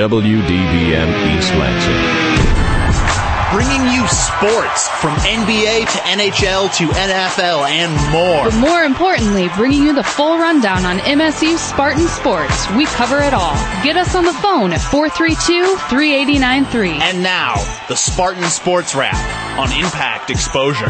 [0.00, 2.00] WDBM East Lansing.
[3.52, 8.44] Bringing you sports from NBA to NHL to NFL and more.
[8.48, 12.70] But more importantly, bringing you the full rundown on MSU Spartan Sports.
[12.70, 13.54] We cover it all.
[13.84, 17.00] Get us on the phone at 432-3893.
[17.00, 17.56] And now,
[17.88, 20.88] the Spartan Sports Wrap on Impact Exposure.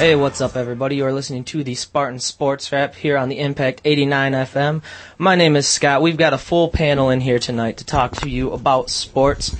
[0.00, 0.96] Hey, what's up, everybody?
[0.96, 4.82] You're listening to the Spartan Sports Wrap here on the Impact 89 FM.
[5.18, 6.00] My name is Scott.
[6.00, 9.54] We've got a full panel in here tonight to talk to you about sports.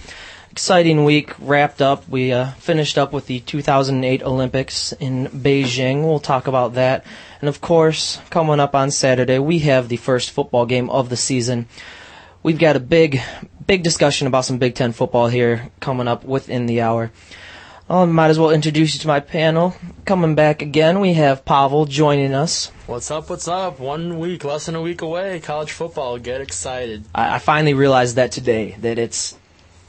[0.51, 2.09] Exciting week wrapped up.
[2.09, 6.05] We uh, finished up with the 2008 Olympics in Beijing.
[6.05, 7.05] We'll talk about that.
[7.43, 11.19] And of course, coming up on Saturday, we have the first football game of the
[11.19, 11.69] season.
[12.43, 13.21] We've got a big,
[13.66, 17.11] big discussion about some Big Ten football here coming up within the hour.
[17.91, 19.75] I might as well introduce you to my panel.
[20.05, 22.71] Coming back again, we have Pavel joining us.
[22.87, 23.29] What's up?
[23.29, 23.80] What's up?
[23.80, 25.41] One week, less than a week away.
[25.41, 26.16] College football.
[26.18, 27.05] Get excited.
[27.13, 29.37] I, I finally realized that today that it's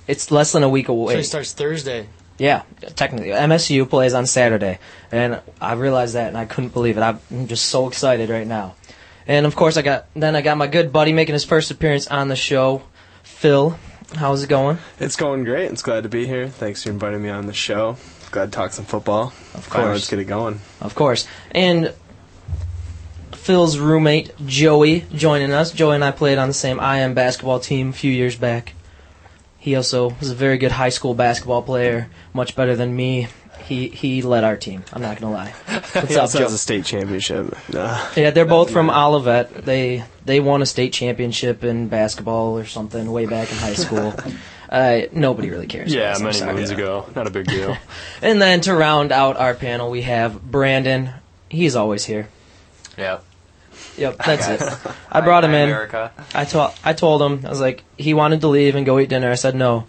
[0.08, 1.14] it's less than a week away.
[1.14, 2.08] So it starts Thursday.
[2.40, 2.64] Yeah,
[2.96, 4.80] technically, MSU plays on Saturday,
[5.12, 7.02] and I realized that, and I couldn't believe it.
[7.02, 8.74] I'm just so excited right now.
[9.28, 12.08] And of course, I got then I got my good buddy making his first appearance
[12.08, 12.82] on the show,
[13.22, 13.78] Phil.
[14.16, 14.78] How's it going?
[15.00, 15.72] It's going great.
[15.72, 16.48] It's glad to be here.
[16.50, 17.98] Thanks for inviting me on the show.
[18.32, 19.34] Glad to talk some football.
[19.54, 19.86] Of course.
[19.86, 20.60] let's get it going.
[20.82, 21.28] Of course.
[21.52, 21.94] And
[23.32, 25.72] Phil's roommate, Joey, joining us.
[25.72, 28.74] Joey and I played on the same IM basketball team a few years back.
[29.58, 33.28] He also was a very good high school basketball player, much better than me.
[33.72, 34.84] He he led our team.
[34.92, 35.52] I'm not gonna lie.
[35.94, 36.44] What's He up, also Joe?
[36.44, 37.56] has a state championship.
[37.74, 39.64] Uh, Yeah, they're both from Olivet.
[39.64, 44.14] They they won a state championship in basketball or something way back in high school.
[44.72, 45.94] Uh, nobody really cares.
[45.94, 46.54] Yeah, about us, I'm many sorry.
[46.54, 47.06] moons ago.
[47.14, 47.76] Not a big deal.
[48.22, 51.10] And then to round out our panel, we have Brandon.
[51.50, 52.30] He's always here.
[52.98, 53.20] Yeah.
[53.98, 54.62] Yep, that's it.
[55.12, 55.68] I brought him in.
[55.68, 56.14] America.
[56.34, 59.10] I told I told him I was like he wanted to leave and go eat
[59.10, 59.30] dinner.
[59.30, 59.88] I said no,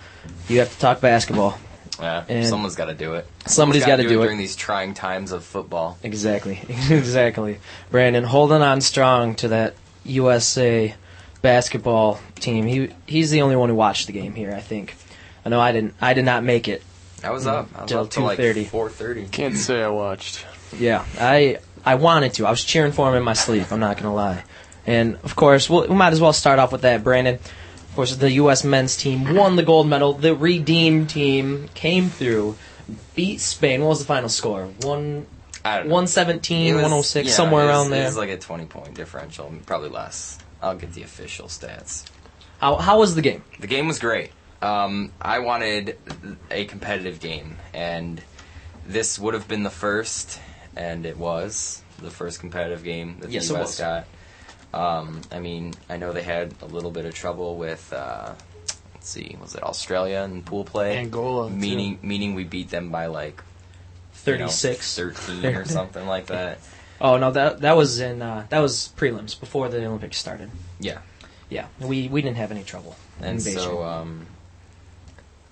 [0.49, 1.59] you have to talk basketball.
[2.03, 2.25] Yeah.
[2.29, 3.27] And- Someone's got to do it.
[3.47, 4.25] Somebody's Someone's gotta do it.
[4.25, 5.97] during these trying times of football.
[6.03, 7.59] Exactly, exactly.
[7.91, 9.75] Brandon holding on strong to that
[10.05, 10.95] USA
[11.43, 12.67] basketball team.
[12.67, 14.53] He he's the only one who watched the game here.
[14.53, 14.95] I think.
[15.45, 15.95] I know I didn't.
[16.01, 16.83] I did not make it.
[17.25, 17.69] I was up.
[17.77, 18.67] I was Till up till like 2:30.
[18.67, 19.31] 4:30.
[19.31, 20.45] Can't say I watched.
[20.79, 22.47] Yeah, I I wanted to.
[22.47, 23.71] I was cheering for him in my sleep.
[23.73, 24.45] I'm not gonna lie.
[24.87, 27.05] And of course, we'll, we might as well start off with that.
[27.05, 27.39] Brandon,
[27.93, 28.65] of course, the U.S.
[28.65, 30.15] men's team won the gold medal.
[30.15, 32.57] The redeemed team came through,
[33.15, 33.83] beat Spain.
[33.83, 34.65] What was the final score?
[34.81, 35.27] One.
[35.63, 35.93] I don't know.
[35.97, 39.91] 117, was- 106, yeah, somewhere was- around It was like a 20 point differential, probably
[39.91, 40.39] less.
[40.63, 42.07] I'll get the official stats.
[42.63, 43.45] How, how was the game?
[43.61, 44.31] The game was great.
[44.63, 45.99] Um, I wanted
[46.51, 48.23] a competitive game, and
[48.87, 50.41] this would have been the first,
[50.75, 53.79] and it was the first competitive game that the Yes, U.S.
[53.79, 54.07] got.
[54.75, 58.33] Um, I mean, I know they had a little bit of trouble with, uh,
[58.95, 60.97] let's see, was it Australia in pool play?
[60.99, 61.57] Angola, too.
[61.57, 63.43] Meaning, meaning we beat them by like
[64.27, 64.97] you know, 36.
[64.97, 66.59] 13 or something like that.
[67.01, 70.51] Oh no, that that was in uh, that was prelims before the Olympics started.
[70.79, 70.99] Yeah.
[71.51, 72.97] Yeah, we we didn't have any trouble.
[73.21, 74.27] and in so um,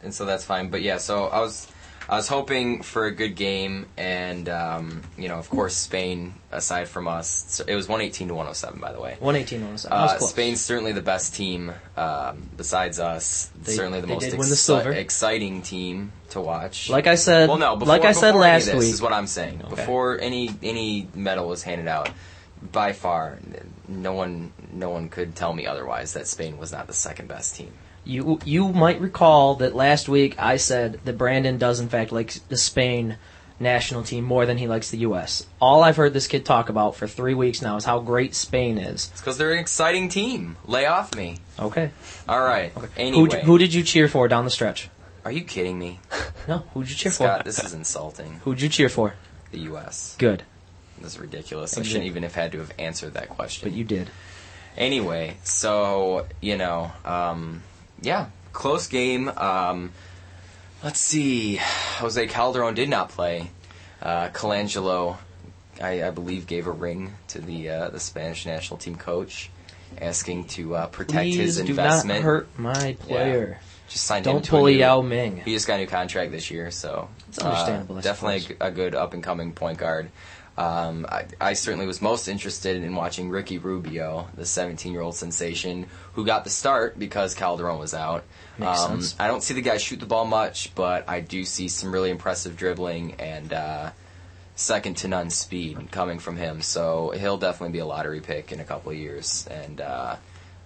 [0.02, 0.70] and so that's fine.
[0.70, 1.66] But yeah, so I was
[2.10, 6.34] I was hoping for a good game, and um, you know, of course, Spain.
[6.52, 8.80] Aside from us, so it was one eighteen to one hundred seven.
[8.80, 9.92] By the way, 118 on the side.
[9.92, 10.26] That was uh.
[10.26, 13.52] Spain's certainly the best team um, besides us.
[13.62, 14.90] They- certainly the they most win the silver.
[14.90, 16.90] exciting team to watch.
[16.90, 18.92] Like I said, well, no, before, like I said before any of last this week.
[18.94, 19.62] is what I'm saying.
[19.62, 19.76] Okay.
[19.76, 22.10] Before any any medal was handed out,
[22.72, 23.38] by far,
[23.86, 27.54] no one no one could tell me otherwise that Spain was not the second best
[27.54, 27.72] team.
[28.10, 32.32] You you might recall that last week I said that Brandon does in fact like
[32.48, 33.16] the Spain
[33.60, 35.46] national team more than he likes the U.S.
[35.60, 38.78] All I've heard this kid talk about for three weeks now is how great Spain
[38.78, 39.10] is.
[39.12, 40.56] It's because they're an exciting team.
[40.66, 41.38] Lay off me.
[41.58, 41.90] Okay.
[42.28, 42.72] All right.
[42.72, 44.88] Who Anyway, who did you cheer for down the stretch?
[45.24, 46.00] are you kidding me,
[46.48, 47.40] No, who'd you cheer Scott?
[47.40, 47.44] for?
[47.44, 48.40] This is insulting.
[48.44, 49.14] Who'd you cheer for?
[49.52, 50.16] The U.S.
[50.18, 50.42] Good,
[50.98, 51.76] This is ridiculous.
[51.76, 53.68] I shouldn't even have had to have answered that question.
[53.68, 54.08] but you did.
[54.76, 57.62] Anyway, so you know, um,
[58.02, 59.28] yeah, close game.
[59.28, 59.92] Um,
[60.82, 61.56] let's see,
[61.98, 63.50] Jose Calderon did not play.
[64.02, 65.16] Uh, Colangelo,
[65.82, 69.50] I, I believe, gave a ring to the uh, the Spanish national team coach,
[70.00, 72.20] asking to uh, protect Please his do investment.
[72.20, 73.60] not hurt my player.
[73.88, 75.42] Just signed him Don't pull new- Yao Ming.
[75.44, 78.70] He just got a new contract this year, so It's understandable, uh, definitely a, a
[78.70, 80.10] good up and coming point guard.
[80.60, 85.14] Um, I, I certainly was most interested in watching Ricky Rubio, the 17 year old
[85.14, 88.24] sensation, who got the start because Calderon was out.
[88.58, 89.16] Makes um, sense.
[89.18, 92.10] I don't see the guy shoot the ball much, but I do see some really
[92.10, 93.90] impressive dribbling and uh,
[94.54, 96.60] second to none speed coming from him.
[96.60, 100.16] So he'll definitely be a lottery pick in a couple of years and uh,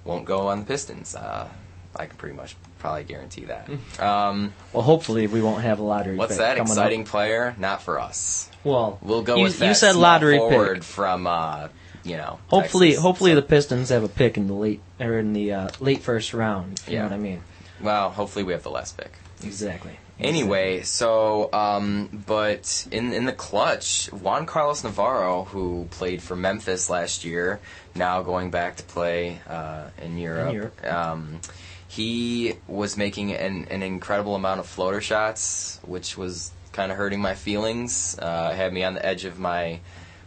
[0.04, 1.14] won't go on the Pistons.
[1.14, 1.48] Uh,
[1.94, 3.70] I can pretty much probably guarantee that.
[4.02, 6.16] Um, Well, hopefully we won't have a lottery.
[6.16, 7.06] what's that exciting Up.
[7.06, 7.54] player?
[7.58, 8.50] Not for us.
[8.64, 9.68] Well, We'll go you, with that.
[9.68, 10.82] You said lottery forward pick.
[10.84, 11.68] from uh,
[12.02, 12.38] you know.
[12.48, 13.02] Hopefully, Texas.
[13.02, 16.02] hopefully So- the Pistons have a pick in the late or in the uh, late
[16.02, 16.80] first round.
[16.86, 16.98] You Yeah.
[17.02, 17.40] know what I mean?
[17.80, 19.12] Well, hopefully we have the last pick.
[19.42, 19.98] Exactly.
[20.20, 26.88] Anyway, so um, but in in the clutch, Juan Carlos Navarro, who played for Memphis
[26.88, 27.58] last year,
[27.96, 30.48] now going back to play uh, in Europe.
[30.50, 30.84] In Europe.
[30.86, 31.40] Um,
[31.88, 37.20] he was making an, an incredible amount of floater shots, which was kind of hurting
[37.20, 38.18] my feelings.
[38.18, 39.80] Uh, had me on the edge of my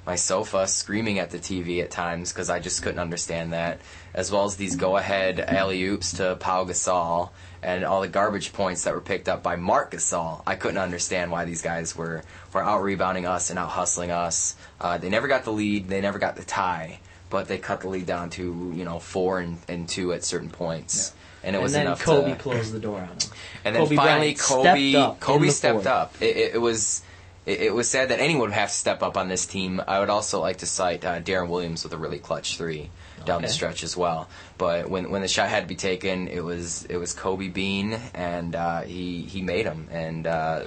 [0.08, 3.82] my sofa, screaming at the TV at times because I just couldn't understand that.
[4.14, 8.86] As well as these go-ahead alley oops to Pau Gasol and all the garbage points
[8.86, 10.42] that were picked up by Marc Gasol.
[10.48, 12.24] I couldn't understand why these guys were
[12.54, 14.56] were out rebounding us and out hustling us.
[14.80, 15.90] Uh, they never got the lead.
[15.90, 17.00] They never got the tie.
[17.30, 20.50] But they cut the lead down to you know four and, and two at certain
[20.50, 21.12] points,
[21.48, 22.38] and it and was then enough Kobe to.
[22.38, 23.18] closed the door on him.
[23.66, 25.88] And then Kobe finally, Kobe stepped up Kobe stepped fourth.
[25.88, 26.14] up.
[26.22, 27.02] It, it, it was
[27.46, 29.82] it, it was sad that anyone would have to step up on this team.
[29.88, 32.92] I would also like to cite uh, Deron Williams with a really clutch three
[33.26, 34.30] down the stretch as well.
[34.58, 37.98] But when when the shot had to be taken, it was it was Kobe Bean,
[38.14, 39.88] and uh, he he made him.
[39.92, 40.62] and uh,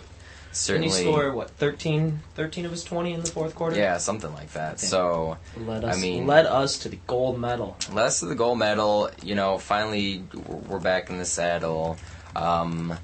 [0.51, 3.77] And certainly he scored what 13, 13 of his twenty in the fourth quarter.
[3.77, 4.81] yeah something like that.
[4.81, 5.37] So.
[5.57, 5.97] led us.
[5.97, 7.77] I mean- led us to the gold medal.
[7.93, 9.11] less to the gold medal.
[9.23, 10.25] You know, finally
[10.69, 11.99] we're back in the saddle.
[12.35, 12.99] Um,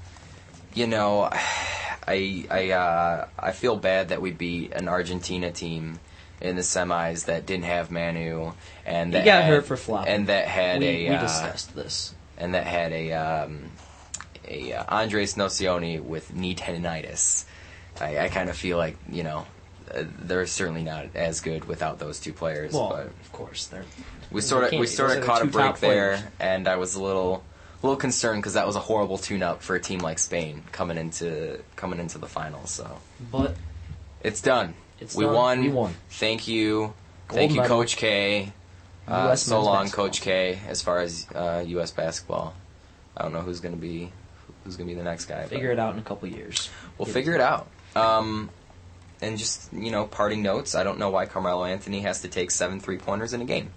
[0.73, 1.29] you know,
[2.09, 5.99] I I uh, I feel bad that we beat an Argentina team
[6.41, 8.51] in the semis that didn't have Manu
[8.85, 10.13] and He that got had- hurt for flopping.
[10.13, 12.13] and that had we, a we uh, discussed this.
[12.37, 13.71] and that had a um,
[14.47, 17.45] a uh, Andres Nocioni with knee tendonitis.
[17.99, 19.45] I, I kind of feel like you know.
[19.89, 22.73] Uh, they're certainly not as good without those two players.
[22.73, 23.85] Well, but of course, they're
[24.31, 26.23] we sort of we sort of caught a break there, players.
[26.39, 27.43] and I was a little
[27.81, 30.97] a little concerned because that was a horrible tune-up for a team like Spain coming
[30.97, 32.71] into coming into the finals.
[32.71, 32.99] So
[33.31, 33.55] but
[34.21, 34.73] it's done.
[34.99, 35.33] It's we done.
[35.33, 35.61] won.
[35.61, 35.95] We won.
[36.09, 36.93] Thank you.
[37.27, 37.77] Gold Thank you, medal.
[37.77, 38.51] Coach K.
[39.07, 40.05] Uh, so long, basketball.
[40.05, 40.59] Coach K.
[40.67, 41.91] As far as uh, U.S.
[41.91, 42.53] basketball,
[43.15, 44.11] I don't know who's gonna be
[44.67, 45.41] who's gonna be the next guy.
[45.41, 46.69] but figure it out in a couple years.
[46.97, 47.67] We'll Get figure it out.
[47.95, 48.49] Um,
[49.21, 50.75] and just you know, parting notes.
[50.75, 53.71] I don't know why Carmelo Anthony has to take seven three pointers in a game.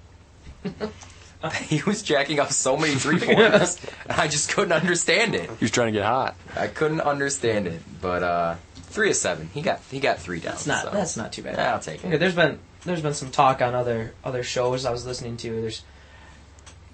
[1.62, 5.48] he was jacking up so many three pointers, I just couldn't understand it.
[5.48, 6.34] He was trying to get hot.
[6.56, 7.80] I couldn't understand it.
[8.00, 9.48] But uh, three of seven.
[9.54, 10.52] He got he got three down.
[10.52, 10.90] That's not so.
[10.90, 11.56] that's not too bad.
[11.56, 12.08] Yeah, I'll take it.
[12.08, 15.60] Okay, there's been there's been some talk on other other shows I was listening to.
[15.60, 15.82] There's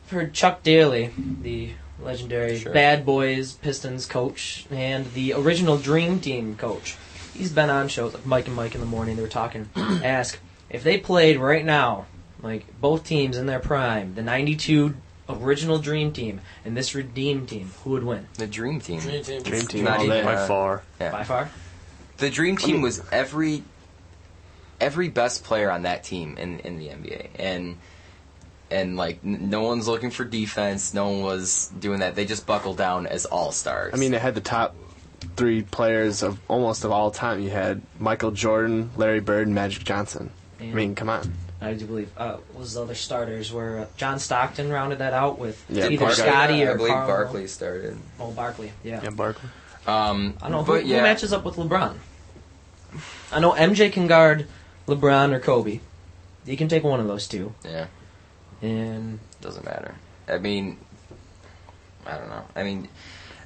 [0.05, 1.71] I've heard Chuck Daly, the
[2.01, 2.73] legendary Sure.
[2.73, 6.97] Bad Boys Pistons coach and the original Dream Team coach.
[7.35, 9.17] He's been on shows like Mike and Mike in the morning.
[9.17, 9.69] They were talking.
[9.77, 10.39] ask
[10.71, 12.07] if they played right now,
[12.43, 14.95] like both teams in their prime, the '92
[15.29, 19.01] original Dream Team and this Redeem Team, who would win The dream team.
[19.01, 19.43] Dream team.
[19.43, 20.25] Dream team Not even.
[20.25, 20.83] By uh, far.
[21.01, 21.11] Yeah.
[21.11, 21.51] by far?
[22.19, 23.63] The dream team was every
[24.81, 27.79] every best player on that team in in the NBA, and
[28.71, 30.93] and like n- no one's looking for defense.
[30.95, 32.15] No one was doing that.
[32.15, 33.93] They just buckled down as all stars.
[33.95, 34.75] I mean, they had the top
[35.37, 37.41] three players of almost of all time.
[37.41, 40.31] You had Michael Jordan, Larry Bird, and Magic Johnson.
[40.61, 41.33] I mean, come on.
[41.61, 45.39] I do believe uh, was the other starters were uh, John Stockton rounded that out
[45.39, 46.23] with Yeah, either Barkley.
[46.23, 47.97] Scotty or I believe Karl- Barkley started.
[48.21, 48.73] Oh, Barkley.
[48.85, 49.01] Yeah.
[49.03, 49.49] Yeah, Barkley.
[49.87, 51.95] Um, I don't know but who, yeah, who matches up with LeBron.
[53.33, 54.47] I know MJ can guard
[54.87, 55.81] LeBron or Kobe.
[56.45, 57.87] He can take one of those two, yeah,
[58.63, 59.95] and doesn't matter.
[60.29, 60.79] I mean,
[62.07, 62.45] I don't know.
[62.55, 62.89] I mean,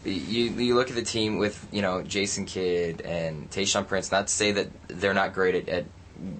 [0.04, 4.10] you you look at the team with you know Jason Kidd and Tayshaun Prince.
[4.12, 5.84] Not to say that they're not great at, at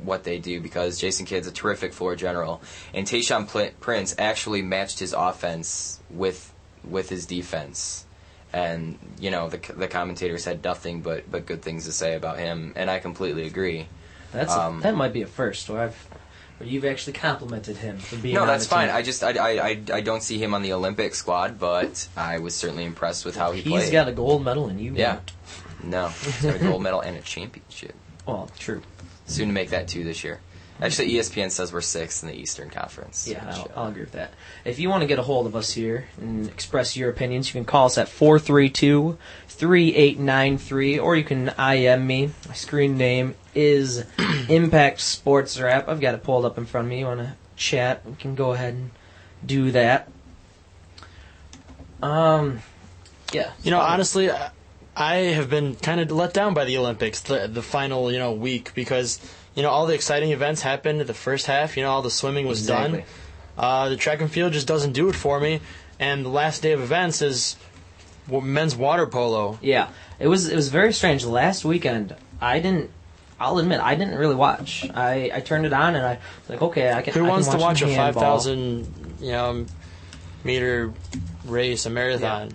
[0.03, 2.61] what they do because Jason Kidd's a terrific floor general,
[2.95, 6.53] and Tayshaun Pl- Prince actually matched his offense with
[6.85, 8.05] with his defense.
[8.53, 12.39] And you know the the commentators had nothing but, but good things to say about
[12.39, 13.87] him, and I completely agree.
[14.33, 15.69] that's Um, a, that might be a first.
[15.71, 16.09] Where I've
[16.61, 18.35] where you've actually complimented him for being.
[18.35, 18.89] No, on that's the fine.
[18.89, 18.97] team.
[18.97, 22.39] I just I, I, I, I don't see him on the Olympic squad, but I
[22.39, 23.93] was certainly impressed with how he He's played.
[23.93, 25.21] got a gold medal, and you Yeah.
[25.81, 25.91] don't.
[25.91, 27.95] no, he's got a gold medal and a championship.
[28.27, 28.83] Well, true.
[29.27, 30.41] Soon to make that two this year.
[30.83, 33.29] Actually, ESPN says we're sixth in the Eastern Conference.
[33.29, 34.33] Yeah, I'll, I'll agree with that.
[34.65, 37.53] If you want to get a hold of us here and express your opinions, you
[37.53, 39.19] can call us at 432
[39.49, 42.31] 3893 or you can IM me.
[42.49, 44.05] My screen name is
[44.49, 45.89] Impact Sports Rap.
[45.89, 47.01] I've got it pulled up in front of me.
[47.01, 48.07] You want to chat?
[48.07, 48.91] We can go ahead and
[49.45, 50.09] do that.
[52.03, 52.61] Um,
[53.33, 53.53] yeah.
[53.63, 54.51] You know, honestly, I-
[54.97, 58.33] I have been kind of let down by the Olympics, the the final you know
[58.33, 59.19] week because
[59.55, 61.77] you know all the exciting events happened at the first half.
[61.77, 62.99] You know, all the swimming was Exactly.
[63.01, 63.07] done.
[63.59, 65.61] Uh, the track and field just doesn't do it for me.
[65.99, 67.57] and the last day of events is
[68.29, 69.59] men's water polo.
[69.61, 69.89] Yeah,
[70.19, 71.25] it was it was very strange.
[71.25, 72.91] Last weekend, I didn't.
[73.39, 74.87] I'll admit, I didn't really watch.
[74.95, 77.15] I, I turned it on and I was like, okay, I can.
[77.15, 79.67] Who I can wants to watch a five thousand you know
[80.45, 80.93] meter
[81.45, 82.53] race, a marathon?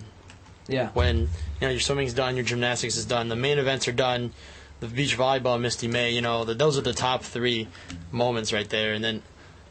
[0.68, 1.28] Yeah, when you
[1.60, 4.32] know your swimming's done, your gymnastics is done, the main events are done,
[4.80, 7.68] the beach volleyball, Misty May, you know, the, those are the top three
[8.12, 9.22] moments right there, and then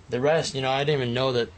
[0.10, 1.50] the rest, you know, I didn't even know that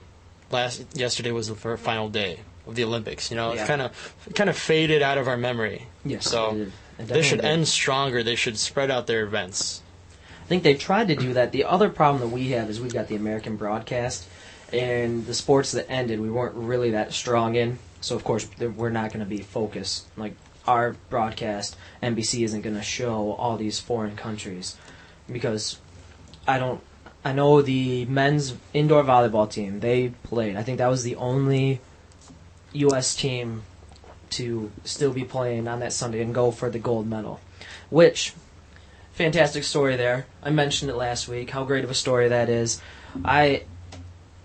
[0.52, 3.30] last yesterday was the final day of the Olympics.
[3.32, 3.62] You know, Yeah.
[3.62, 5.88] it's kind of kind of faded out of our memory.
[6.06, 6.72] Yes, so it did.
[7.00, 7.46] It they should did.
[7.46, 8.24] end stronger.
[8.24, 9.82] They should spread out their events.
[10.44, 11.52] I think they've tried to do that.
[11.52, 14.28] The other problem that we have is we've got the American broadcast,
[14.74, 17.80] and the sports that ended we weren't really that strong in.
[18.02, 20.08] So of course we're not going to be focused.
[20.18, 20.36] Like
[20.68, 24.76] our broadcast, NBC isn't going to show all these foreign countries
[25.32, 25.80] because
[26.48, 26.82] I don't.
[27.26, 29.80] I know the men's indoor volleyball team.
[29.80, 30.56] They played.
[30.56, 31.82] I think that was the only
[32.74, 33.16] U.S.
[33.16, 33.64] team
[34.32, 37.40] to still be playing on that Sunday and go for the gold medal,
[37.90, 38.34] which
[39.14, 40.28] fantastic story there.
[40.44, 41.50] I mentioned it last week.
[41.50, 42.82] How great of a story that is.
[43.26, 43.64] I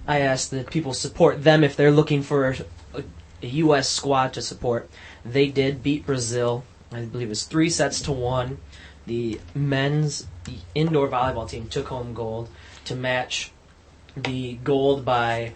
[0.06, 2.56] I asked that people support them if they're looking for a,
[3.42, 3.88] a U.S.
[3.88, 4.90] squad to support.
[5.24, 6.64] They did beat Brazil.
[6.90, 8.58] I believe it was three sets to one.
[9.06, 10.26] The men's
[10.74, 12.48] indoor volleyball team took home gold
[12.84, 13.50] to match
[14.16, 15.52] the gold by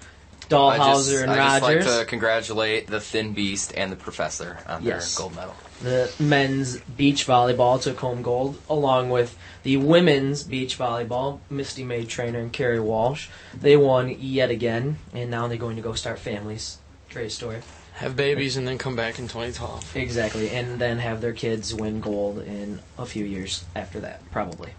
[0.48, 0.78] I Dalhausser
[1.10, 5.14] just, and I just like to congratulate the Thin Beast and the Professor on Yes.
[5.14, 5.54] their gold medal.
[5.82, 11.40] The men's beach volleyball took home gold, along with the women's beach volleyball.
[11.50, 13.28] Misty May-Treanor and Kerri Walsh.
[13.52, 16.78] They won yet again, and now they're going to go start families.
[17.12, 17.60] Great story.
[17.96, 19.96] Have babies and then come back in 2012.
[19.96, 24.72] Exactly, and then have their kids win gold in a few years after that, probably.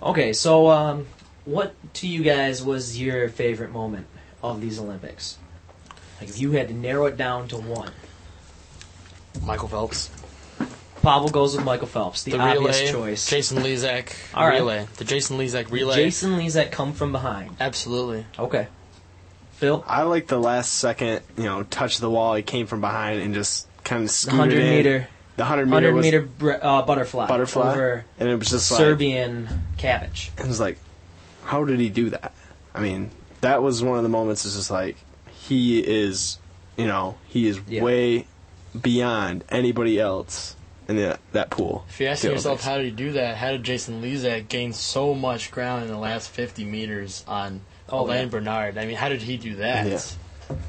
[0.00, 1.06] Okay, so um,
[1.44, 4.06] what to you guys was your favorite moment
[4.40, 5.36] of these Olympics?
[6.20, 7.92] Like, if you had to narrow it down to one,
[9.44, 10.10] Michael Phelps.
[11.02, 12.92] Pavel goes with Michael Phelps, the, The obvious relay.
[12.92, 13.28] choice.
[13.28, 14.60] Jason Lezak All right.
[14.60, 14.86] relay.
[14.98, 15.96] The Jason Lezak relay.
[15.96, 17.56] Jason Lezak come from behind.
[17.58, 18.24] Absolutely.
[18.38, 18.68] Okay.
[19.62, 22.34] Phil, I like the last second, you know, touch the wall.
[22.34, 24.70] He came from behind and just kind of the scooted 100 in.
[24.70, 28.50] meter, The hundred meter 100 was meter br- uh, butterfly, butterfly, over and it was
[28.50, 30.30] just like Serbian Cavic.
[30.36, 30.78] it was like,
[31.44, 32.32] how did he do that?
[32.74, 34.44] I mean, that was one of the moments.
[34.44, 34.96] It's just like
[35.30, 36.38] he is,
[36.76, 37.84] you know, he is Yeah.
[37.84, 38.26] way
[38.80, 40.56] beyond anybody else
[40.88, 41.84] in the, that pool.
[41.88, 42.64] If you're asking yourself Olympics.
[42.66, 45.98] how did he do that, how did Jason Lezak gain so much ground in the
[45.98, 47.60] last 50 meters on
[47.92, 48.28] Oh, Alain yeah.
[48.30, 48.78] Bernard?
[48.78, 49.86] I mean, how did he do that?
[49.86, 50.00] Yeah.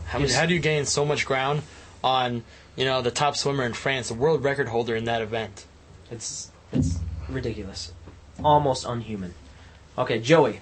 [0.08, 1.62] How, He's- how do you gain so much ground
[2.03, 2.44] on,
[2.75, 5.65] you know, the top swimmer in France, the world record holder in that event?
[6.12, 7.00] It's it's
[7.30, 7.92] ridiculous,
[8.44, 9.34] almost unhuman.
[9.98, 10.60] Okay, Joey,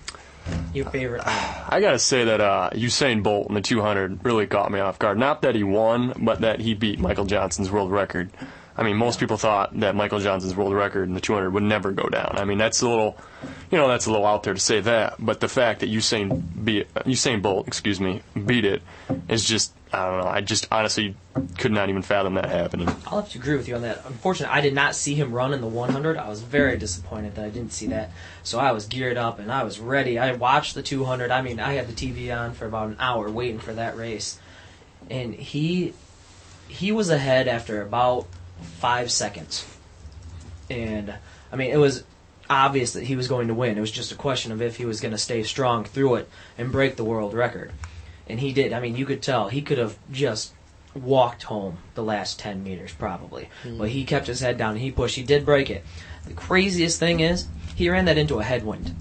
[0.74, 1.24] your favorite.
[1.26, 5.18] I gotta say that uh, Usain Bolt in the 200 really caught me off guard.
[5.18, 8.30] Not that he won, but that he beat Michael Johnson's world record.
[8.82, 11.92] I mean, most people thought that Michael Johnson's world record in the 200 would never
[11.92, 12.34] go down.
[12.38, 13.16] I mean, that's a little,
[13.70, 15.18] you know, that's a little out there to say that.
[15.20, 18.82] But the fact that Usain beat Usain Bolt, excuse me, beat it
[19.30, 20.28] is just, I don't know.
[20.28, 21.16] I just honestly
[21.60, 22.88] could not even fathom that happening.
[23.06, 24.02] I'll have to agree with you on that.
[24.04, 26.18] Unfortunately, I did not see him run in the 100.
[26.18, 28.10] I was very disappointed that I didn't see that.
[28.42, 30.18] So I was geared up and I was ready.
[30.18, 31.30] I watched the 200.
[31.30, 34.40] I mean, I had the TV on for about an hour waiting for that race,
[35.08, 35.94] and he
[36.68, 38.26] he was ahead after about
[38.62, 39.66] five seconds.
[40.70, 41.14] And
[41.52, 42.04] I mean, it was
[42.50, 43.78] obvious that he was going to win.
[43.78, 46.30] It was just a question of if he was going to stay strong through it
[46.58, 47.72] and break the world record.
[48.28, 48.74] And he did.
[48.74, 50.54] I mean, you could tell he could have just
[50.94, 53.50] walked home the last 10 meters probably.
[53.64, 53.78] Hmm.
[53.78, 55.16] But he kept his head down and he pushed.
[55.16, 55.84] He did break it.
[56.28, 58.96] The craziest thing is he ran that into a headwind.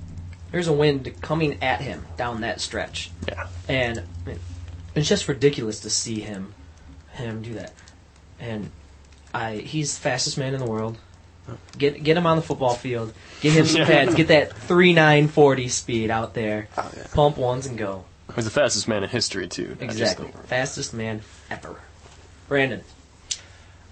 [0.51, 3.11] There's a wind coming at him down that stretch.
[3.29, 3.47] Yeah.
[3.69, 4.03] And
[4.95, 6.55] it's just ridiculous to see him
[7.13, 7.73] him do that.
[8.39, 8.71] And
[9.35, 10.99] I he's the fastest man in the world.
[11.77, 13.13] Get get him on the football field.
[13.41, 14.15] Get him some pads.
[14.15, 16.69] Get that three nine forty speed out there.
[17.13, 18.05] Pump ones and go.
[18.35, 19.77] He's the fastest man in history, too.
[19.81, 20.29] Exactly.
[20.47, 21.81] Fastest man ever.
[22.47, 22.83] Brandon.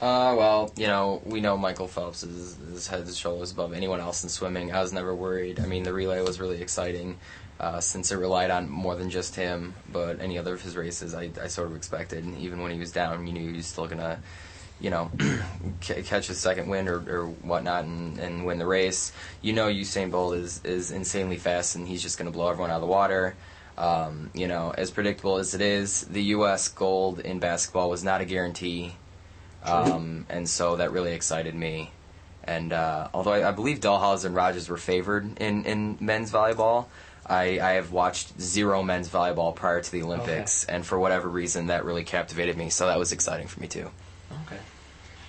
[0.01, 3.99] Uh, well, you know, we know Michael Phelps is, is head and shoulders above anyone
[3.99, 4.73] else in swimming.
[4.73, 5.59] I was never worried.
[5.59, 7.19] I mean, the relay was really exciting
[7.59, 11.15] uh, since it relied on more than just him, but any other of his races
[11.15, 12.23] I, I sort of expected.
[12.23, 14.21] And even when he was down, you knew he was still going to,
[14.81, 15.11] you know,
[15.81, 19.13] catch his second wind or, or whatnot and, and win the race.
[19.43, 22.71] You know, Usain Bolt is, is insanely fast and he's just going to blow everyone
[22.71, 23.35] out of the water.
[23.77, 26.69] Um, you know, as predictable as it is, the U.S.
[26.69, 28.97] gold in basketball was not a guarantee.
[29.63, 31.93] Um, and so that really excited me.
[32.45, 36.87] And uh, although I, I believe Dalhausser and Rogers were favored in, in men's volleyball,
[37.27, 41.67] I, I have watched zero men's volleyball prior to the Olympics, and for whatever reason,
[41.67, 42.71] that really captivated me.
[42.71, 43.91] So that was exciting for me too.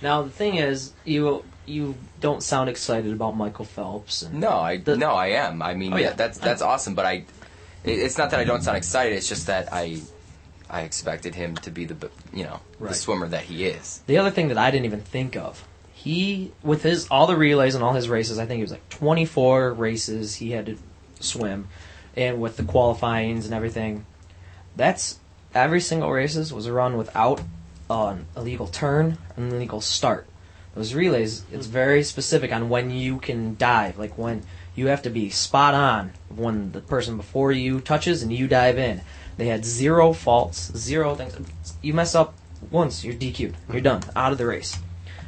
[0.01, 4.23] Now the thing is, you you don't sound excited about Michael Phelps.
[4.23, 5.61] And No, I The- no, I am.
[5.61, 6.95] I mean, Oh, yeah, that's that's awesome.
[6.95, 7.13] But I,
[7.83, 9.13] it, it's not that I don't sound excited.
[9.15, 10.01] It's just that I,
[10.69, 12.89] I expected him to be the you know Right.
[12.89, 14.01] the swimmer that he is.
[14.07, 17.75] The other thing that I didn't even think of, he with his all the relays
[17.75, 20.77] and all his races, I think it was like 24 races he had to
[21.19, 21.67] swim,
[22.15, 24.05] and with the qualifyings and everything,
[24.75, 25.19] that's
[25.53, 27.41] every single races was a run without
[27.89, 30.27] an illegal turn, and an illegal start.
[30.75, 34.43] Those relays, it's very specific on when you can dive, like when
[34.75, 38.77] you have to be spot on when the person before you touches and you dive
[38.77, 39.01] in.
[39.37, 41.35] They had zero faults, zero things.
[41.81, 42.33] You mess up
[42.71, 43.39] once, you're DQ'd.
[43.39, 43.79] You're mm-hmm.
[43.79, 44.77] done, out of the race.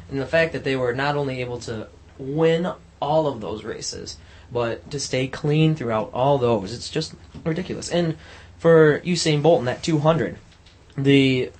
[0.08, 1.88] And the fact that they were not only able to
[2.18, 4.18] win all of those races,
[4.52, 7.14] but to stay clean throughout all those, it's just
[7.44, 7.90] ridiculous.
[7.90, 8.16] And
[8.58, 10.38] for Usain Bolt in that 200,
[10.96, 11.50] the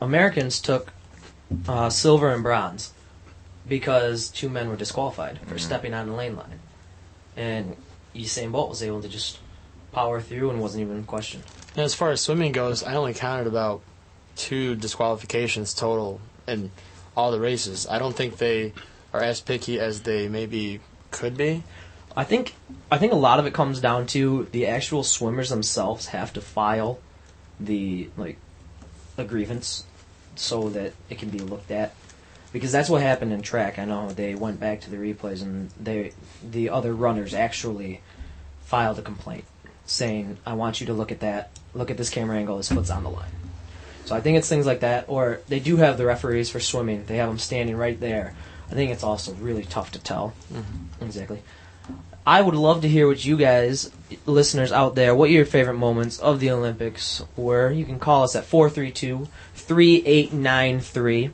[0.00, 0.92] Americans took
[1.68, 2.92] uh, silver and bronze
[3.68, 6.60] because two men were disqualified for stepping on the lane line,
[7.36, 7.76] and
[8.14, 9.38] Usain Bolt was able to just
[9.92, 11.44] power through and wasn't even questioned.
[11.74, 13.82] And as far as swimming goes, I only counted about
[14.36, 16.70] two disqualifications total in
[17.16, 17.86] all the races.
[17.88, 18.72] I don't think they
[19.12, 21.64] are as picky as they maybe could be.
[22.16, 22.54] I think
[22.90, 26.40] I think a lot of it comes down to the actual swimmers themselves have to
[26.40, 26.98] file
[27.60, 28.38] the like
[29.16, 29.84] a grievance
[30.34, 31.94] so that it can be looked at
[32.52, 33.78] because that's what happened in track.
[33.78, 38.00] I know they went back to the replays and they the other runners actually
[38.64, 39.44] filed a complaint
[39.84, 42.90] saying I want you to look at that, look at this camera angle, this foot's
[42.90, 43.30] on the line.
[44.04, 47.04] So I think it's things like that or they do have the referees for swimming.
[47.06, 48.34] They have them standing right there.
[48.70, 50.34] I think it's also really tough to tell.
[50.52, 51.04] Mm-hmm.
[51.04, 51.42] Exactly.
[52.26, 53.90] I would love to hear what you guys,
[54.26, 57.70] listeners out there, what your favorite moments of the Olympics were.
[57.70, 61.30] You can call us at 432 3893.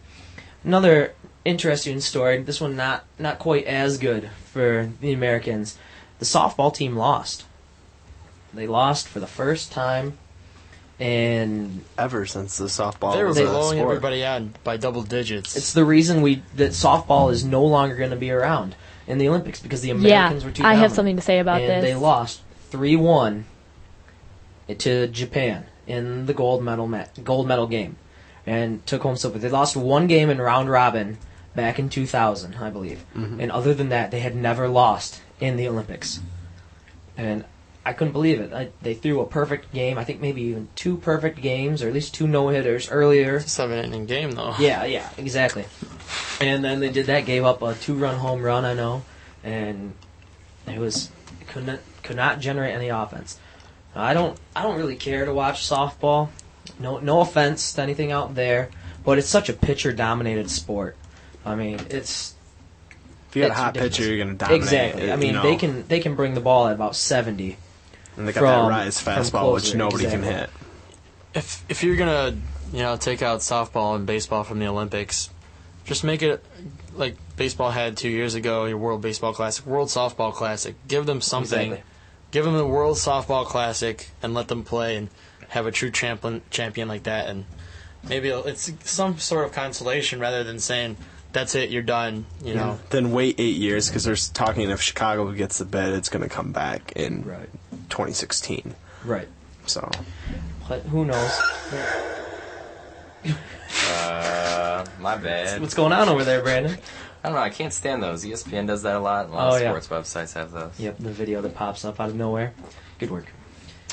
[0.65, 1.15] Another
[1.47, 5.79] interesting story, this one not, not quite as good for the Americans.
[6.19, 7.45] The softball team lost.
[8.53, 10.19] They lost for the first time,
[11.01, 13.91] and Ever since the softball they were was a blowing sport.
[13.91, 15.57] everybody out by double digits.
[15.57, 19.29] it's the reason we that softball is no longer going to be around in the
[19.29, 21.85] Olympics because the Americans yeah, were too I have something to say about and this.
[21.85, 23.45] they lost three one
[24.69, 27.97] to Japan in the gold medal ma- gold medal game,
[28.47, 29.39] and took home silver.
[29.39, 31.19] They lost one game in round robin
[31.55, 33.41] back in 2000, I believe, mm-hmm.
[33.41, 36.21] and other than that, they had never lost in the Olympics,
[37.17, 37.45] and.
[37.85, 38.53] I couldn't believe it.
[38.53, 39.99] I, they threw a perfect game.
[39.99, 43.41] I think maybe even two perfect games, or at least two no hitters earlier.
[43.41, 44.55] seven inning game though.
[44.61, 45.65] Yeah, yeah, exactly.
[46.41, 49.03] And then they did that, gave up a two-run home run, I know,
[49.45, 49.93] and
[50.67, 51.11] it was
[51.49, 53.39] could not could not generate any offense.
[53.95, 56.29] I don't I don't really care to watch softball.
[56.79, 58.71] No no offense to anything out there,
[59.05, 60.97] but it's such a pitcher-dominated sport.
[61.45, 62.35] I mean, it's
[63.31, 63.97] If you got a hot ridiculous.
[63.97, 64.63] pitcher, you're gonna dominate.
[64.63, 65.13] exactly.
[65.13, 65.43] I mean, you know.
[65.43, 67.57] they can they can bring the ball at about seventy.
[68.17, 70.51] And they got from- that rise from fastball, which closer, nobody can hit.
[71.35, 72.37] If if you're gonna
[72.73, 75.31] you know take out softball and baseball from the Olympics,
[75.85, 76.45] just make it
[76.95, 78.65] like baseball had two years ago.
[78.67, 80.75] Your World Baseball Classic, World Softball Classic.
[80.89, 81.73] Give them something.
[81.73, 81.91] Exactly.
[82.31, 85.09] Give them the World Softball Classic and let them play and
[85.49, 87.29] have a true champion champion like that.
[87.29, 87.45] And
[88.09, 90.97] maybe it's some sort of consolation rather than saying
[91.33, 92.27] that's it, you're done.
[92.45, 92.79] You know.
[92.91, 96.29] Then wait eight years because they're talking if Chicago gets the bid, it's going to
[96.29, 97.49] come back in Right.
[97.91, 98.75] 2016.
[99.05, 99.29] Right.
[99.67, 99.91] So
[100.69, 101.41] But who knows?
[103.89, 105.61] Uh, my bad.
[105.61, 106.77] What's going on over there, Brandon?
[107.25, 107.43] I don't know.
[107.43, 108.25] I can't stand those.
[108.25, 109.27] ESPN does that a lot.
[109.27, 109.69] A lot Oh, of yeah.
[109.79, 110.79] sports websites have those.
[110.79, 112.53] Yep, the video that pops up out of nowhere.
[112.99, 113.27] Good work.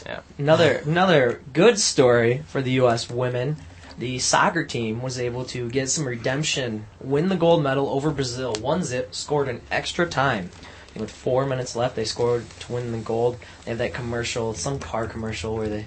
[0.06, 0.22] Yeah.
[0.38, 3.10] Another another good story for the U.S.
[3.10, 3.58] women.
[3.98, 8.54] The soccer team was able to get some redemption, win the gold medal over Brazil.
[8.62, 10.52] One zip, scored in extra time.
[10.96, 13.38] And with four minutes left, they scored to win the gold.
[13.66, 15.86] They have that commercial, some car commercial where they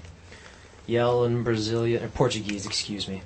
[0.86, 3.22] yell in Brazilian or Portuguese, excuse me,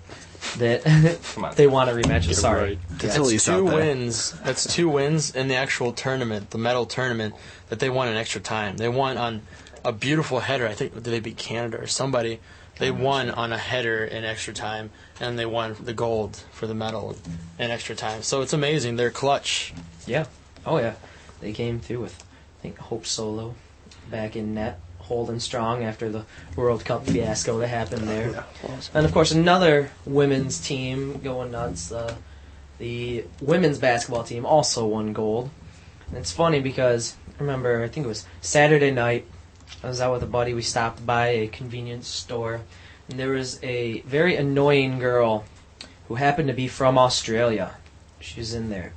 [0.54, 0.84] that
[1.56, 2.32] they want a rematch.
[2.34, 2.78] Sorry, right.
[2.92, 4.32] It's That's Elise two wins.
[4.40, 7.34] That's two wins in the actual tournament, the medal tournament,
[7.68, 8.76] that they won in extra time.
[8.76, 9.42] They won on
[9.84, 10.66] a beautiful header.
[10.66, 12.40] I think did they beat Canada or somebody?
[12.78, 16.74] They won on a header in extra time, and they won the gold for the
[16.74, 17.16] medal
[17.58, 18.22] in extra time.
[18.22, 18.96] So it's amazing.
[18.96, 19.72] They're clutch.
[20.06, 20.26] Yeah.
[20.66, 20.94] Oh yeah.
[21.40, 22.22] They came through with
[22.58, 23.54] I think Hope Solo
[24.10, 28.44] back in net, holding strong after the World Cup fiasco that happened there.
[28.94, 31.92] And of course another women's team going nuts.
[31.92, 32.14] Uh,
[32.78, 35.50] the women's basketball team also won gold.
[36.08, 39.26] And it's funny because I remember I think it was Saturday night
[39.82, 40.54] I was out with a buddy.
[40.54, 42.60] We stopped by a convenience store,
[43.08, 45.44] and there was a very annoying girl
[46.08, 47.74] who happened to be from Australia.
[48.20, 48.92] She was in there,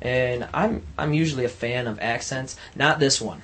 [0.00, 2.56] and I'm I'm usually a fan of accents.
[2.74, 3.42] Not this one.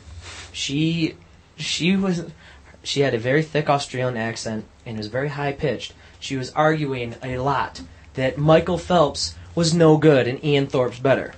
[0.52, 1.16] She
[1.56, 2.26] she was
[2.82, 5.92] she had a very thick Australian accent and was very high pitched.
[6.20, 7.82] She was arguing a lot
[8.14, 11.34] that Michael Phelps was no good and Ian Thorpe's better.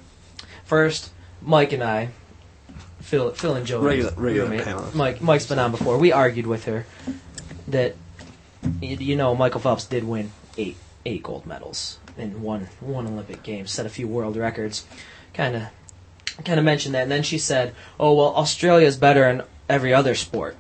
[0.65, 2.11] First, Mike and I,
[3.01, 4.95] Phil, Phil and Joe, Regular- regular roommate, panelists.
[4.95, 5.97] Mike, Mike's been on before.
[5.97, 6.85] We argued with her
[7.69, 7.95] that
[8.81, 10.77] you know Michael Phelps did win eight
[11.07, 14.85] eight gold medals in one one Olympic Games, set a few world records.
[15.33, 15.63] Kind of
[16.45, 20.15] kind of mentioned that, and then she said, "Oh well, Australia's better in every other
[20.15, 20.57] sport."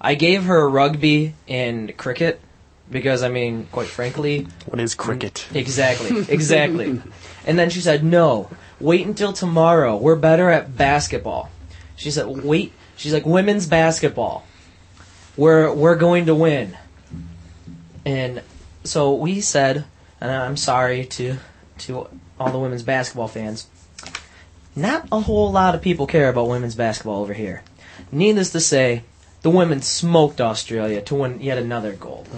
[0.00, 2.40] I gave her rugby and cricket
[2.90, 5.46] because I mean, quite frankly, What is cricket?
[5.52, 7.02] Exactly, exactly.
[7.46, 8.48] and then she said, "No,
[8.80, 9.96] wait until tomorrow.
[9.96, 11.50] We're better at basketball."
[11.96, 14.44] She said, "Wait." She's like, "Women's basketball.
[15.36, 16.76] We're we're going to win."
[18.04, 18.42] And
[18.84, 19.84] so we said,
[20.20, 21.36] and I'm sorry to
[21.78, 22.08] to
[22.40, 23.66] all the women's basketball fans.
[24.74, 27.62] Not a whole lot of people care about women's basketball over here.
[28.10, 29.04] Needless to say,
[29.42, 32.28] the women smoked Australia to win yet another gold.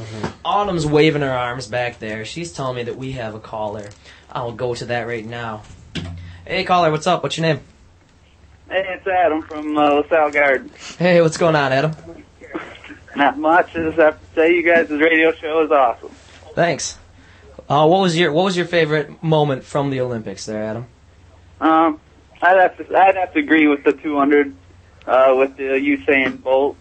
[0.45, 2.25] Autumn's waving her arms back there.
[2.25, 3.89] She's telling me that we have a caller.
[4.31, 5.63] I'll go to that right now.
[6.47, 7.23] Hey, caller, what's up?
[7.23, 7.61] What's your name?
[8.69, 10.71] Hey, it's Adam from uh, LaSalle Garden.
[10.99, 11.93] Hey, what's going on, Adam?
[13.17, 13.71] Not much.
[13.77, 16.11] I just have to say, you guys' radio show is awesome.
[16.55, 16.97] Thanks.
[17.69, 20.87] Uh, what was your What was your favorite moment from the Olympics, there, Adam?
[21.61, 22.01] Um,
[22.43, 24.55] I'd have to, I'd have to agree with the 200,
[25.07, 26.77] uh, with the Usain Bolt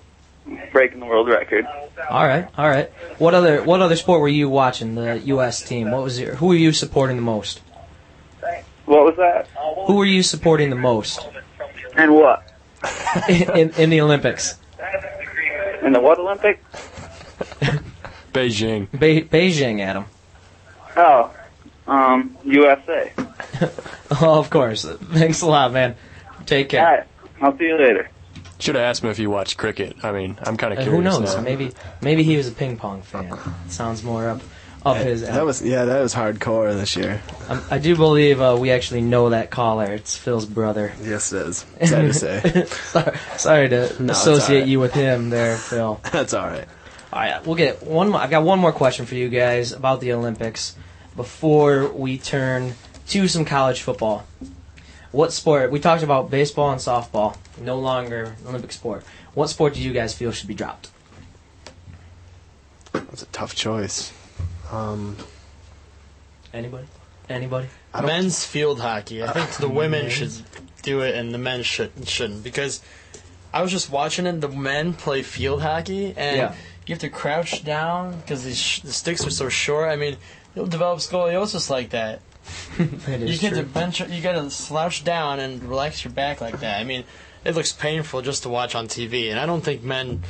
[0.72, 1.66] breaking the world record.
[2.10, 2.90] All right, all right.
[3.18, 4.96] What other What other sport were you watching?
[4.96, 5.62] The U.S.
[5.62, 5.92] team.
[5.92, 7.62] What was your Who were you supporting the most?
[8.86, 9.48] What was that?
[9.86, 11.28] Who were you supporting the most
[11.96, 12.44] And what?
[13.30, 14.58] in, in, in the Olympics?
[15.84, 16.64] In the what Olympic?
[18.34, 18.90] Beijing.
[18.98, 20.06] Be- Beijing, Adam.
[20.96, 21.32] Oh,
[21.88, 23.12] um, USA.
[24.22, 24.86] Oh, of course.
[24.86, 25.96] Thanks a lot, man.
[26.48, 27.06] Take All care.
[27.42, 27.52] Right.
[27.52, 28.10] I'll see you later.
[28.60, 29.96] Should have asked him if he watched cricket.
[30.04, 31.16] I mean, I'm kind of Uh, curious.
[31.16, 31.36] who knows?
[31.36, 31.42] now.
[31.42, 31.72] Maybe
[32.02, 33.34] maybe he was a ping pong fan.
[33.70, 34.42] Sounds more up
[34.86, 35.22] up his.
[35.22, 37.22] That was yeah, that was hardcore this year.
[37.48, 39.86] Um, I do believe uh, we actually know that caller.
[39.86, 40.92] It's Phil's brother.
[41.02, 41.66] Yes, it is.
[41.86, 42.66] Sad to say.
[42.66, 44.68] sorry, sorry to No, associate alright.
[44.70, 46.02] you with him there, Phil.
[46.12, 46.66] That's all right.
[47.14, 48.10] All right, we'll get one.
[48.10, 50.76] More, I've got one more question for you guys about the Olympics
[51.16, 52.74] before we turn
[53.08, 54.26] to some college football.
[55.12, 55.72] What sport?
[55.72, 59.04] We talked about baseball and softball, no longer Olympic sport.
[59.34, 60.90] What sport do you guys feel should be dropped?
[62.94, 64.12] That's a tough choice.
[64.72, 65.18] Um,
[66.54, 66.88] Anybody?
[67.28, 67.68] Anybody?
[68.04, 69.24] Men's field hockey.
[69.24, 70.32] I think the women should
[70.82, 72.82] do it and the men should, shouldn't because
[73.54, 74.42] I was just watching it.
[74.42, 76.56] The men play field hockey and Yeah.
[76.88, 79.90] you have to crouch down because the, sh- the sticks are so short.
[79.90, 80.18] I mean,
[80.56, 82.22] you'll develop scoliosis like that.
[83.08, 83.60] It You is get true.
[83.62, 84.00] to bench.
[84.00, 86.80] You got to slouch down and relax your back like that.
[86.80, 87.04] I mean,
[87.44, 90.24] it looks painful just to watch on TV, and I don't think men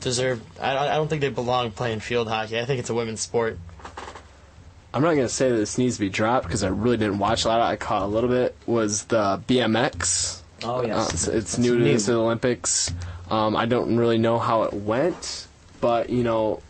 [0.00, 0.42] deserve.
[0.60, 2.58] I, I don't think they belong playing field hockey.
[2.58, 3.58] I think it's a women's sport.
[4.92, 7.44] I'm not gonna say that this needs to be dropped because I really didn't watch
[7.44, 7.60] a lot.
[7.60, 8.56] I caught a little bit.
[8.66, 10.40] Was the BMX?
[10.64, 12.92] Oh Uh, yes, it's it's That's new to the Olympics.
[13.30, 15.46] Um, I don't really know how it went,
[15.80, 16.62] but you know,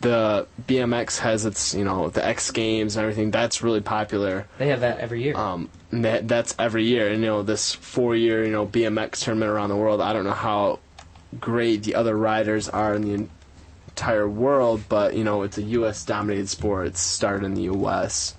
[0.00, 3.30] the BMX has its you know the X Games and everything.
[3.30, 4.46] That's really popular.
[4.58, 5.36] They have that every year.
[5.36, 7.08] Um, that that's every year.
[7.08, 10.00] And you know, this four year you know BMX tournament around the world.
[10.00, 10.78] I don't know how
[11.40, 13.28] great the other riders are in the
[13.88, 16.04] entire world, but you know, it's a U.S.
[16.04, 16.86] dominated sport.
[16.88, 18.34] It's started in the U.S.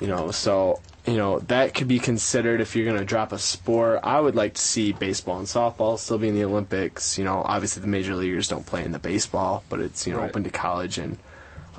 [0.00, 3.38] You know, so you know that could be considered if you're going to drop a
[3.38, 4.00] sport.
[4.02, 7.18] I would like to see baseball and softball still be in the Olympics.
[7.18, 10.20] You know, obviously the major leaguers don't play in the baseball, but it's you know
[10.20, 10.30] Right.
[10.30, 11.18] open to college and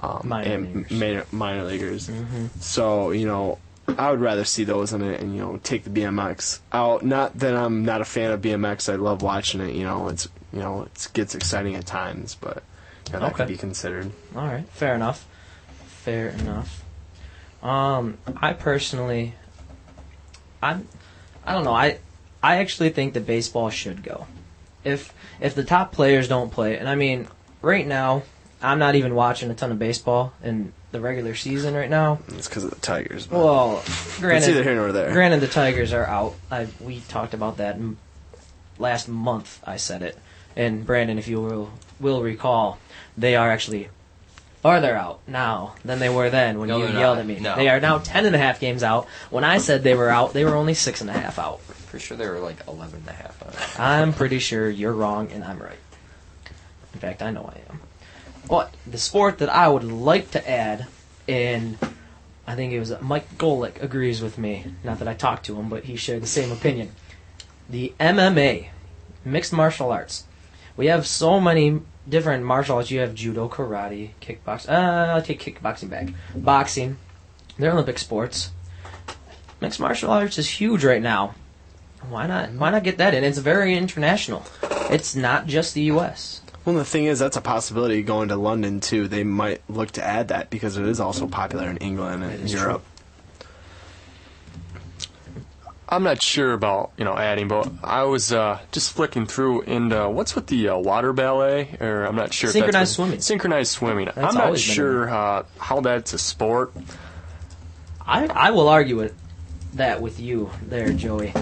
[0.01, 0.91] um, Minor and leaguers.
[0.91, 2.09] minor, minor leaguers.
[2.09, 2.47] Mm-hmm.
[2.59, 3.59] So you know,
[3.97, 7.03] I would rather see those in it and you know take the BMX out.
[7.05, 8.91] Not that I'm not a fan of BMX.
[8.91, 9.73] I love watching it.
[9.75, 12.63] You know, it's you know it gets exciting at times, but
[13.11, 14.11] yeah, that could be considered.
[14.35, 15.25] All right, fair enough.
[15.85, 16.82] Fair enough.
[17.63, 19.33] Um, I personally,
[20.61, 20.87] I'm,
[21.45, 21.73] I don't know.
[21.73, 21.99] I,
[22.41, 24.27] I actually think that baseball should go.
[24.83, 27.27] If if the top players don't play, and I mean,
[27.61, 28.23] right now,
[28.61, 32.19] I'm not even watching a ton of baseball in the regular season right now.
[32.29, 33.27] It's because of the Tigers.
[33.27, 35.13] But Well, it's granted, either here nor there.
[35.13, 36.35] Granted, the Tigers are out.
[36.51, 37.97] I we talked about that m-
[38.77, 39.61] last month.
[39.65, 40.17] I said it,
[40.57, 41.71] and Brandon, if you will
[42.01, 42.77] will recall,
[43.17, 43.87] they are actually
[44.63, 47.21] farther out now than they were then when No, you they're yelled not.
[47.21, 47.39] at me.
[47.39, 47.55] No.
[47.55, 49.07] They are now ten and a half games out.
[49.29, 51.59] When I said they were out, they were only six and a half out.
[51.87, 53.79] Pretty sure they were like 11 and a half.
[53.79, 55.77] I'm pretty sure you're wrong and I'm right.
[56.93, 57.81] In fact, I know I am.
[58.49, 60.87] But the sport that I would like to add,
[61.27, 61.77] and
[62.47, 64.65] I think it was Mike Golic agrees with me.
[64.83, 66.91] Not that I talked to him, but he shared the same opinion.
[67.69, 68.69] The MMA,
[69.25, 70.23] mixed martial arts.
[70.75, 72.91] We have so many different martial arts.
[72.91, 74.69] You have judo, karate, kickboxing.
[74.69, 76.09] Uh, I'll take kickboxing back.
[76.35, 76.97] Boxing.
[77.57, 78.51] They're Olympic sports.
[79.61, 81.35] Mixed martial arts is huge right now.
[82.09, 82.51] Why not?
[82.51, 83.23] Why not get that in?
[83.23, 84.43] It's very international.
[84.89, 86.41] It's not just the U.S.
[86.65, 89.07] Well, the thing is, that's a possibility going to London too.
[89.07, 92.83] They might look to add that because it is also popular in England and Europe.
[95.89, 100.09] I'm not sure about you know adding, but I was uh, just flicking through into
[100.09, 102.49] what's with the uh, water ballet, or I'm not sure.
[102.49, 103.21] if that's Synchronized what- swimming.
[103.21, 104.05] Synchronized swimming.
[104.05, 106.73] That's I'm not sure uh, how that's a sport.
[108.05, 109.13] I I will argue it
[109.75, 111.33] that with you there, Joey.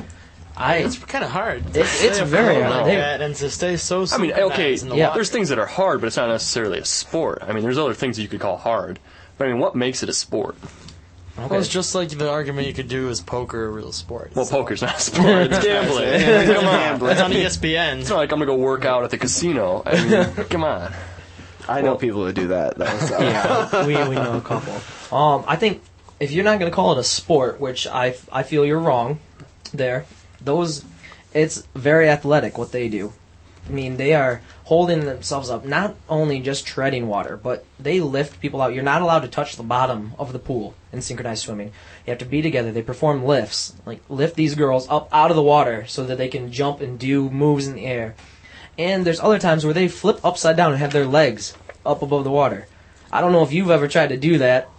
[0.55, 1.73] I It's kind of hard.
[1.73, 2.85] to It- it's afloat very hard.
[2.85, 4.05] They- that and to stay so.
[4.11, 5.17] I mean, okay, in the yeah, water.
[5.17, 7.43] there's things that are hard, but it's not necessarily a sport.
[7.47, 8.99] I mean, there's other things that you could call hard.
[9.37, 10.55] But I mean, what makes it a sport?
[11.49, 14.31] Well, it's just like the argument you could do is poker a real sport.
[14.35, 15.27] Well, So- poker's not a sport.
[15.51, 16.55] It's gambling.
[16.55, 17.09] Come on.
[17.11, 17.99] It's on ESPN.
[18.01, 19.83] It's not like I'm gonna go work out at the casino.
[19.85, 20.93] I mean, come on.
[21.69, 22.77] I know people who do that.
[22.77, 23.19] Though, so.
[23.19, 24.73] yeah, we we know a couple.
[25.15, 25.81] Um, I think
[26.19, 29.19] if you're not going to call it a sport, which I I feel you're wrong,
[29.73, 30.05] there,
[30.41, 30.83] those,
[31.33, 33.13] it's very athletic what they do.
[33.71, 38.41] I mean, they are holding themselves up, not only just treading water, but they lift
[38.41, 38.73] people out.
[38.73, 41.71] You're not allowed to touch the bottom of the pool in synchronized swimming.
[42.05, 42.73] You have to be together.
[42.73, 46.27] They perform lifts, like lift these girls up out of the water so that they
[46.27, 48.13] can jump and do moves in the air.
[48.77, 51.55] And there's other times where they flip upside down and have their legs
[51.85, 52.67] up above the water.
[53.09, 54.69] I don't know if you've ever tried to do that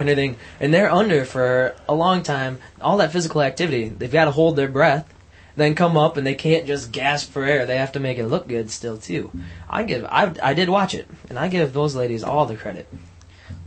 [0.00, 0.34] or anything.
[0.58, 2.58] And they're under for a long time.
[2.80, 3.88] All that physical activity.
[3.88, 5.11] They've got to hold their breath,
[5.56, 7.66] then come up, and they can't just gasp for air.
[7.66, 9.30] They have to make it look good still too.
[9.68, 10.04] I give.
[10.04, 12.86] I I did watch it, and I give those ladies all the credit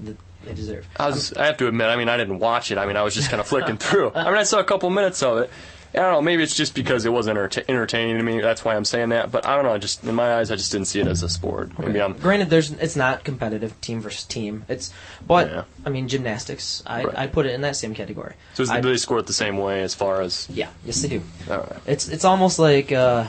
[0.04, 0.88] that they deserve.
[0.98, 1.34] I was.
[1.34, 1.88] I have to admit.
[1.88, 2.78] I mean, I didn't watch it.
[2.78, 4.12] I mean, I was just kind of flicking through.
[4.14, 5.50] I mean, I saw a couple minutes of it.
[5.98, 6.22] I don't know.
[6.22, 8.42] Maybe it's just because it wasn't enter- entertaining to me.
[8.42, 9.32] That's why I'm saying that.
[9.32, 9.78] But I don't know.
[9.78, 11.78] Just in my eyes, I just didn't see it as a sport.
[11.80, 12.14] Maybe I'm.
[12.14, 14.66] Granted, there's it's not competitive team versus team.
[14.68, 14.92] It's
[15.26, 15.64] but Yeah.
[15.86, 16.84] I mean gymnastics.
[16.86, 17.18] I Right.
[17.18, 18.36] I put it in that same category.
[18.56, 20.48] So is, I- do they score it the same way as far as?
[20.50, 21.22] yeah, yes they do.
[21.50, 21.80] All right.
[21.86, 23.28] It's it's almost like uh,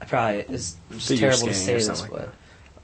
[0.00, 2.28] I probably it's just Figure terrible to skating say or this, something like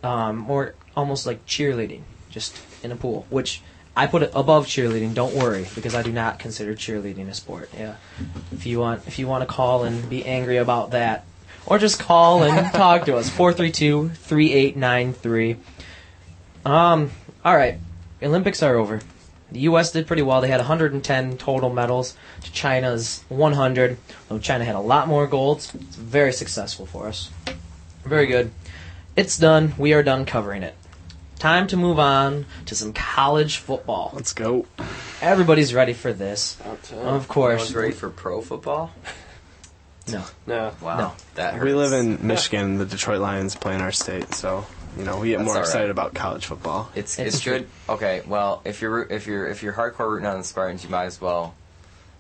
[0.03, 3.27] but um, more almost like cheerleading, just in a pool.
[3.31, 3.61] Which
[3.95, 5.13] I put it above cheerleading.
[5.15, 7.69] Don't worry, because I do not consider cheerleading a sport.
[7.77, 7.97] Yeah,
[8.51, 11.27] if you want if you want to call and be angry about that,
[11.67, 15.59] or just call and talk to us 432-3893.
[16.65, 17.11] Um.
[17.45, 17.79] All right,
[18.23, 19.01] Olympics are over.
[19.51, 19.93] The U.S.
[19.93, 20.41] did pretty well.
[20.41, 23.99] They had 110 total medals to China's 100.
[24.29, 25.75] Though China had a lot more golds.
[25.75, 27.29] It's very successful for us.
[28.05, 28.51] Very good.
[29.15, 29.75] It's done.
[29.77, 30.75] We are done covering it.
[31.43, 34.13] Time to move on to some college football.
[34.15, 34.65] Let's go.
[35.21, 36.57] Everybody's ready for this.
[36.61, 37.73] Of I was course.
[37.73, 38.93] ready for pro football.
[40.07, 40.23] No.
[40.47, 40.73] No.
[40.81, 41.13] Wow, No.
[41.35, 41.65] that hurts.
[41.65, 42.79] We live in Michigan.
[42.79, 44.65] The Detroit Lions play in our state, so
[44.97, 45.67] you know we get That's more all right.
[45.67, 46.89] excited about college football.
[46.95, 47.67] It's It's it's good.
[47.89, 51.07] Okay, well, if you're if you're if you're hardcore rooting on the Spartans, you might
[51.07, 51.57] as well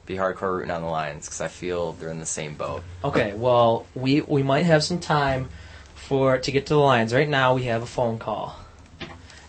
[0.05, 2.83] be hardcore rooting on the Lions because I feel they're in the same boat.
[3.05, 5.49] Okay, well, we we might have some time
[5.95, 7.15] for to get to the Lions.
[7.15, 8.57] Right now, we have a phone call.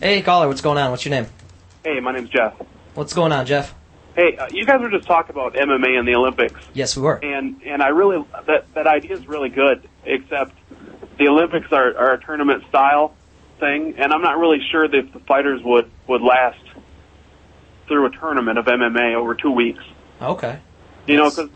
[0.03, 0.91] Hey, caller, what's going on?
[0.91, 1.27] What's your name?
[1.85, 2.55] Hey, my name's Jeff.
[2.93, 3.73] What's going on, Jeff?
[4.17, 7.23] Hey, uh, you guys were just talking about MMA and the Olympics, Yes, we were.
[7.23, 9.87] and and I really that that idea is really good.
[10.03, 10.51] Except
[11.17, 13.13] the Olympics are, are a tournament style
[13.61, 16.59] thing, and I'm not really sure that if the fighters would would last
[17.87, 19.85] through a tournament of MMA over two weeks.
[20.21, 20.59] Okay,
[21.07, 21.49] You know, because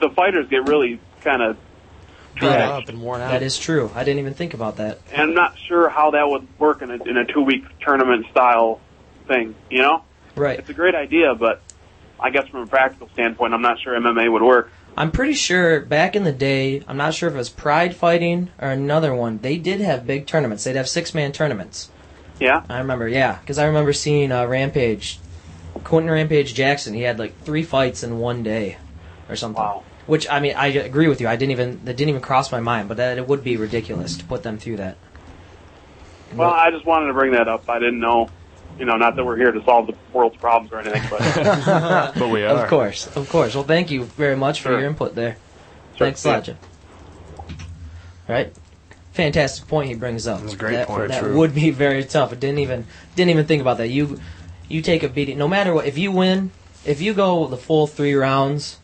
[0.00, 1.58] the fighters get really kind of
[2.34, 2.70] Beat Yeah.
[2.70, 3.30] up and worn out.
[3.32, 3.90] that is true.
[3.94, 4.98] I didn't even think about that.
[5.12, 8.26] and I'm not sure how that would work in a in a two week tournament
[8.30, 8.80] style
[9.26, 9.54] thing.
[9.70, 10.02] You know,
[10.36, 10.58] Right.
[10.58, 11.60] it's a great idea, but
[12.18, 14.70] I guess from a practical standpoint, I'm not sure MMA would work.
[14.96, 18.50] I'm pretty sure back in the day, I'm not sure if it was Pride Fighting
[18.60, 19.38] or another one.
[19.40, 20.64] They did have big tournaments.
[20.64, 21.90] They'd have six man tournaments.
[22.40, 22.62] Yeah.
[22.68, 25.18] I remember, yeah, because I remember seeing uh, Rampage,
[25.84, 26.94] Quinton Rampage Jackson.
[26.94, 28.78] He had like three fights in one day,
[29.28, 29.62] or something.
[29.62, 29.82] Wow.
[30.06, 31.28] Which I mean, I agree with you.
[31.28, 34.16] I didn't even that didn't even cross my mind, but that it would be ridiculous
[34.16, 34.96] to put them through that.
[36.34, 37.68] Well, I just wanted to bring that up.
[37.68, 38.28] I didn't know,
[38.78, 41.20] you know, not that we're here to solve the world's problems or anything, but
[42.18, 42.48] But we are.
[42.62, 43.54] Of course, of course.
[43.54, 44.80] Well, thank you very much for Sure.
[44.80, 45.36] your input there.
[45.96, 46.06] Sure.
[46.06, 46.56] Thanks a lot, Jeff.
[48.28, 48.52] Right,
[49.12, 50.40] fantastic point he brings up.
[50.40, 51.36] That's a great that, point, That true.
[51.36, 52.32] would be very tough.
[52.32, 52.86] I didn't even
[53.16, 53.88] didn't even think about that.
[53.88, 54.20] You
[54.68, 55.86] you take a beating, no matter what.
[55.86, 56.52] If you win,
[56.84, 58.78] if you go the full three rounds,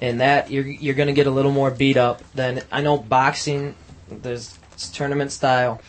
[0.00, 2.98] and that you're you're going to get a little more beat up than I know
[2.98, 3.76] boxing.
[4.08, 5.80] There's it's tournament style.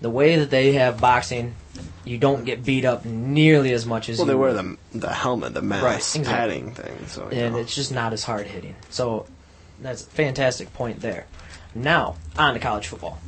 [0.00, 1.54] The way that they have boxing,
[2.06, 4.78] you don't get beat up nearly as much as Well, you they wear would.
[4.92, 6.24] the the helmet, the mask, Right, exactly.
[6.24, 7.06] padding thing.
[7.06, 7.60] So and know.
[7.60, 8.74] it's just not as hard hitting.
[8.88, 9.26] So
[9.80, 11.26] that's a fantastic point there.
[11.74, 13.18] Now on to college football.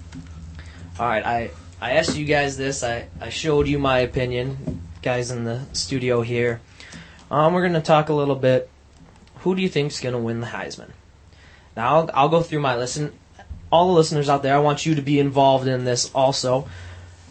[0.99, 2.83] All right, I I asked you guys this.
[2.83, 6.61] I I showed you my opinion, guys in the studio here.
[7.31, 8.69] Um, we're gonna talk a little bit.
[9.43, 10.91] Who do you think's gonna win the Heisman?
[11.77, 13.13] Now I'll, I'll go through my listen.
[13.71, 16.69] All the listeners out there, I want you to be involved in this also.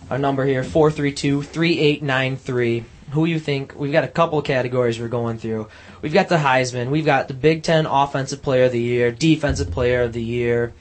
[0.10, 2.84] Our number here, 432-3893.
[3.12, 3.76] Who you think?
[3.78, 5.68] We've got a couple of categories we're going through.
[6.02, 6.90] We've got the Heisman.
[6.90, 10.74] We've got the Big Ten Offensive Player of the Year, Defensive Player of the Year,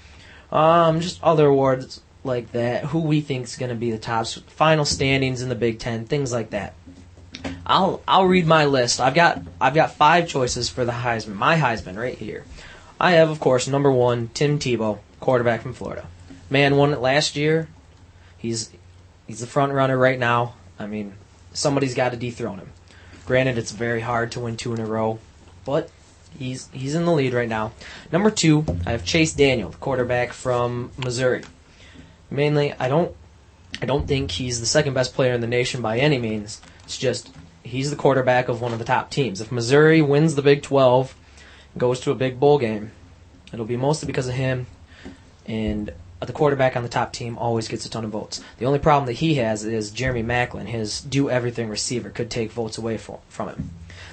[0.50, 2.86] um, just other awards like that.
[2.86, 6.32] Who we think's going to be the top final standings in the Big Ten, things
[6.32, 6.74] like that.
[7.66, 9.00] I'll I'll read my list.
[9.00, 11.34] I've got I've got five choices for the Heisman.
[11.34, 12.44] My Heisman right here.
[13.00, 16.06] I have, of course, number one, Tim Tebow, quarterback from Florida.
[16.50, 17.68] Man won it last year.
[18.36, 18.70] He's
[19.26, 20.54] he's the front runner right now.
[20.78, 21.14] I mean,
[21.52, 22.72] somebody's got to dethrone him.
[23.26, 25.18] Granted, it's very hard to win two in a row,
[25.64, 25.90] but
[26.38, 27.72] he's he's in the lead right now.
[28.10, 31.44] Number two, I have Chase Daniel, quarterback from Missouri.
[32.30, 33.14] Mainly, I don't
[33.80, 36.60] I don't think he's the second best player in the nation by any means.
[36.90, 37.30] It's just
[37.62, 39.40] he's the quarterback of one of the top teams.
[39.40, 41.14] If Missouri wins the Big 12,
[41.78, 42.90] goes to a big bowl game,
[43.52, 44.66] it'll be mostly because of him.
[45.46, 48.42] And the quarterback on the top team always gets a ton of votes.
[48.58, 52.50] The only problem that he has is Jeremy Maclin, his do everything receiver, could take
[52.50, 53.70] votes away from, him.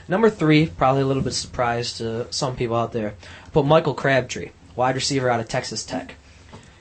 [0.07, 3.15] Number three, probably a little bit surprise to some people out there,
[3.53, 6.13] but Michael Crabtree, wide receiver out of Texas Tech.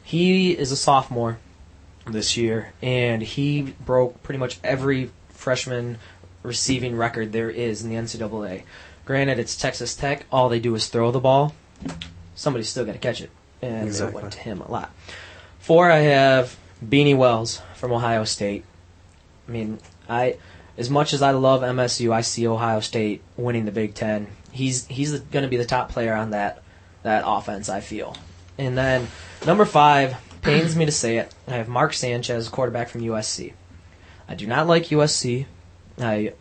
[0.04, 1.38] He is a sophomore
[2.06, 5.10] this year, and he broke pretty much every
[5.46, 5.96] freshman
[6.42, 8.64] receiving record there is in the NCAA.
[9.04, 10.26] Granted, it's Texas Tech.
[10.32, 11.54] All they do is throw the ball.
[12.34, 13.30] Somebody's still got to catch it,
[13.62, 14.18] and Exactly.
[14.18, 14.90] it went to him a lot.
[15.60, 18.64] Four, I have Beanie Wells from Ohio State.
[19.46, 19.78] I mean,
[20.08, 20.38] I
[20.76, 24.26] as much as I love MSU, I see Ohio State winning the Big Ten.
[24.50, 26.60] He's he's going to be the top player on that
[27.04, 27.68] that offense.
[27.68, 28.16] I feel.
[28.58, 29.06] And then
[29.46, 31.32] number five pains me to say it.
[31.46, 33.52] I have Mark Sanchez, quarterback from USC.
[34.28, 35.46] I do not like USC.
[35.98, 36.32] I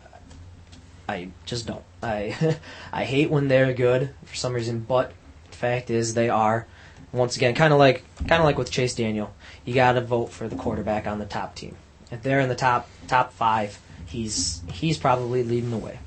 [1.08, 1.84] I just don't.
[2.02, 2.58] I
[2.92, 5.12] I hate when they're good for some reason, but
[5.50, 6.66] the fact is they are.
[7.12, 10.26] Once again, kind of like kind of like with Chase Daniel, you got to vote
[10.26, 11.76] for the quarterback on the top team.
[12.10, 15.98] If they're in the top top five, he's he's probably leading the way.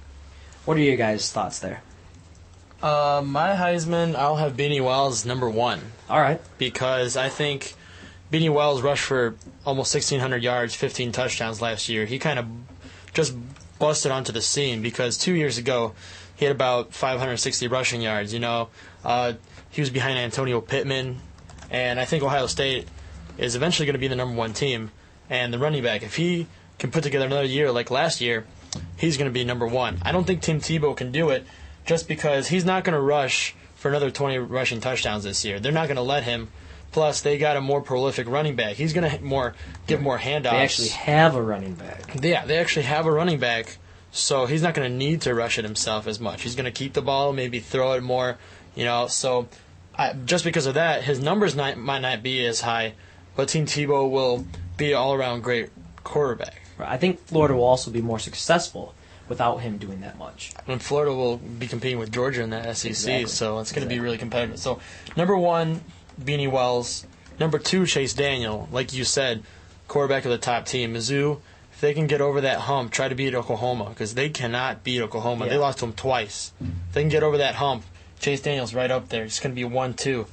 [0.66, 1.82] What are your guys' thoughts there?
[2.82, 7.74] Uh, my Heisman, I'll have Beanie Wells number one All right, because I think
[8.32, 12.06] Beanie Wells rushed for almost 1,600 yards, 15 touchdowns last year.
[12.06, 12.46] He kind of
[13.14, 13.36] just
[13.80, 15.94] busted onto the scene because two years ago
[16.36, 18.34] he had about 560 rushing yards.
[18.34, 18.70] You know,
[19.04, 19.34] uh,
[19.70, 21.20] he was behind Antonio Pittman,
[21.72, 22.88] and I think Ohio State
[23.38, 24.92] is eventually going to be the number one team.
[25.30, 28.46] And the running back, if he can put together another year like last year,
[28.98, 30.00] he's going to be number one.
[30.02, 31.46] I don't think Tim Tebow can do it
[31.86, 35.60] just because he's not going to rush for another 20 rushing touchdowns this year.
[35.60, 36.50] They're not going to let him.
[36.92, 38.76] Plus, they got a more prolific running back.
[38.76, 39.54] He's going to more
[39.88, 40.52] give more handoffs.
[40.52, 42.24] they actually have a running back.
[42.24, 43.78] Yeah, they actually have a running back,
[44.12, 46.42] so he's not going to need to rush it himself as much.
[46.42, 48.38] He's going to keep the ball, maybe throw it more,
[48.76, 49.06] you know.
[49.08, 49.48] So,
[49.96, 52.94] I, just because of that, his numbers not, might not be as high,
[53.36, 54.48] but Tim Tebow will
[54.78, 55.70] be an all-around great
[56.04, 56.62] quarterback.
[56.80, 58.96] I think Florida will also be more successful
[59.28, 60.54] without him doing that much.
[60.66, 63.26] And Florida will be competing with Georgia in that SEC, Exactly.
[63.28, 64.58] so it's going to be really competitive.
[64.60, 64.80] So,
[65.16, 65.82] number one,
[66.20, 67.06] Beanie Wells.
[67.40, 68.68] Number two, Chase Daniel.
[68.72, 69.44] Like you said,
[69.88, 70.94] quarterback of the top team.
[70.94, 71.40] Mizzou,
[71.72, 75.02] if they can get over that hump, try to beat Oklahoma because they cannot beat
[75.02, 75.48] Oklahoma.
[75.48, 76.52] They lost to them twice.
[76.62, 77.84] If they can get over that hump,
[78.20, 79.24] Chase Daniel's right up there.
[79.24, 80.26] It's going to be one, two,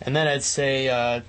[0.00, 1.22] and then I'd say uh,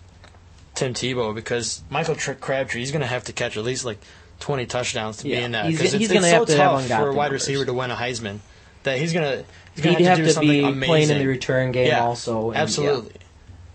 [0.75, 3.97] Tim Tebow because Michael Tr- Crabtree he's going to have to catch at least like
[4.39, 6.87] twenty touchdowns to Yeah, be in that because he's it's, it's have so to have
[6.87, 7.41] tough for a wide numbers.
[7.47, 8.37] receiver to win a Heisman
[8.83, 10.81] that he's going to he's going to have do to something be amazing.
[10.87, 12.51] playing in the return game Yeah, also.
[12.51, 13.01] and- yeah.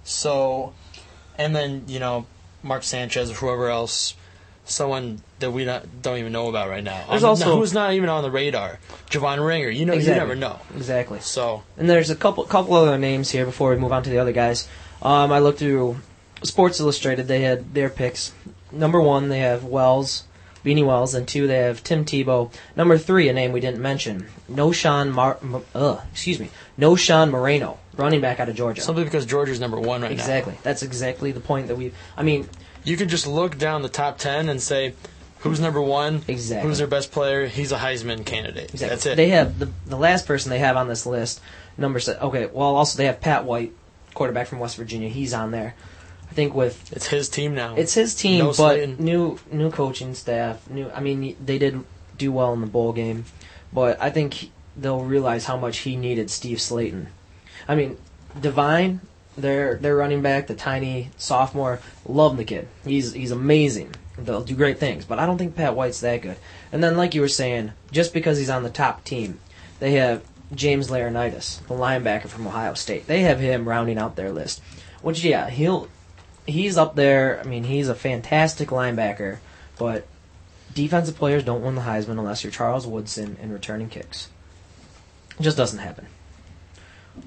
[0.04, 0.72] So,
[1.38, 2.26] and then you know
[2.62, 4.14] Mark Sanchez or whoever else,
[4.64, 7.04] someone that we not, don't even know about right now.
[7.10, 8.78] There's Um, also- who's not even on the radar.
[9.10, 9.68] Javon Ringer.
[9.68, 10.14] You know, Exactly.
[10.14, 10.58] you never know.
[10.76, 11.20] Exactly.
[11.20, 14.18] So And there's a couple couple other names here before we move on to the
[14.18, 14.66] other guys.
[15.02, 15.98] Um, I looked through
[16.42, 17.28] Sports Illustrated.
[17.28, 18.32] They had their picks.
[18.72, 20.24] Number one, they have Wells,
[20.64, 22.50] Beanie Wells, and two, they have Tim Tebow.
[22.74, 26.48] Number three, a name we didn't mention, Knowshon Mar- Mar- uh, excuse me,
[26.78, 28.80] Knowshon Moreno, running back out of Georgia.
[28.82, 30.14] simply because Georgia's number one right now.
[30.14, 30.56] exactly.
[30.62, 31.92] That's exactly the point that we.
[32.16, 32.48] I mean,
[32.84, 34.94] You can just look down the top ten and say,
[35.40, 36.68] who's number one, Exactly.
[36.68, 37.46] who's their best player.
[37.46, 38.70] He's a Heisman candidate.
[38.72, 38.88] Exactly.
[38.88, 39.16] That's it.
[39.16, 41.40] They have the the last person they have on this list.
[41.76, 42.46] Number se- okay.
[42.46, 43.72] Well, also they have Pat White,
[44.14, 45.08] quarterback from West Virginia.
[45.08, 45.74] He's on there.
[46.30, 47.74] I think with it's his team now.
[47.76, 48.98] it's his team, No but Slaton.
[48.98, 50.68] new new coaching staff.
[50.68, 50.90] New.
[50.90, 51.84] I mean, they did
[52.18, 53.24] do well in the bowl game,
[53.72, 57.06] but I think they'll realize how much he needed Steve Slaton.
[57.68, 57.96] I mean,
[58.40, 59.00] Devine,
[59.36, 62.68] their their running back, the tiny sophomore, love the kid.
[62.84, 63.94] He's he's amazing.
[64.16, 66.36] They'll do great things, but I don't think Pat White's that good.
[66.70, 69.40] And then, like you were saying, just because he's on the top team,
[69.80, 70.22] they have
[70.54, 73.06] James Laurinaitis, the linebacker from Ohio State.
[73.06, 74.62] They have him rounding out their list.
[75.02, 75.88] Which, yeah, he'll
[76.46, 77.40] he's up there.
[77.40, 79.38] I mean, he's a fantastic linebacker,
[79.78, 80.06] but
[80.74, 84.28] defensive players don't win the Heisman unless you're Charles Woodson and returning kicks.
[85.38, 86.06] It just doesn't happen.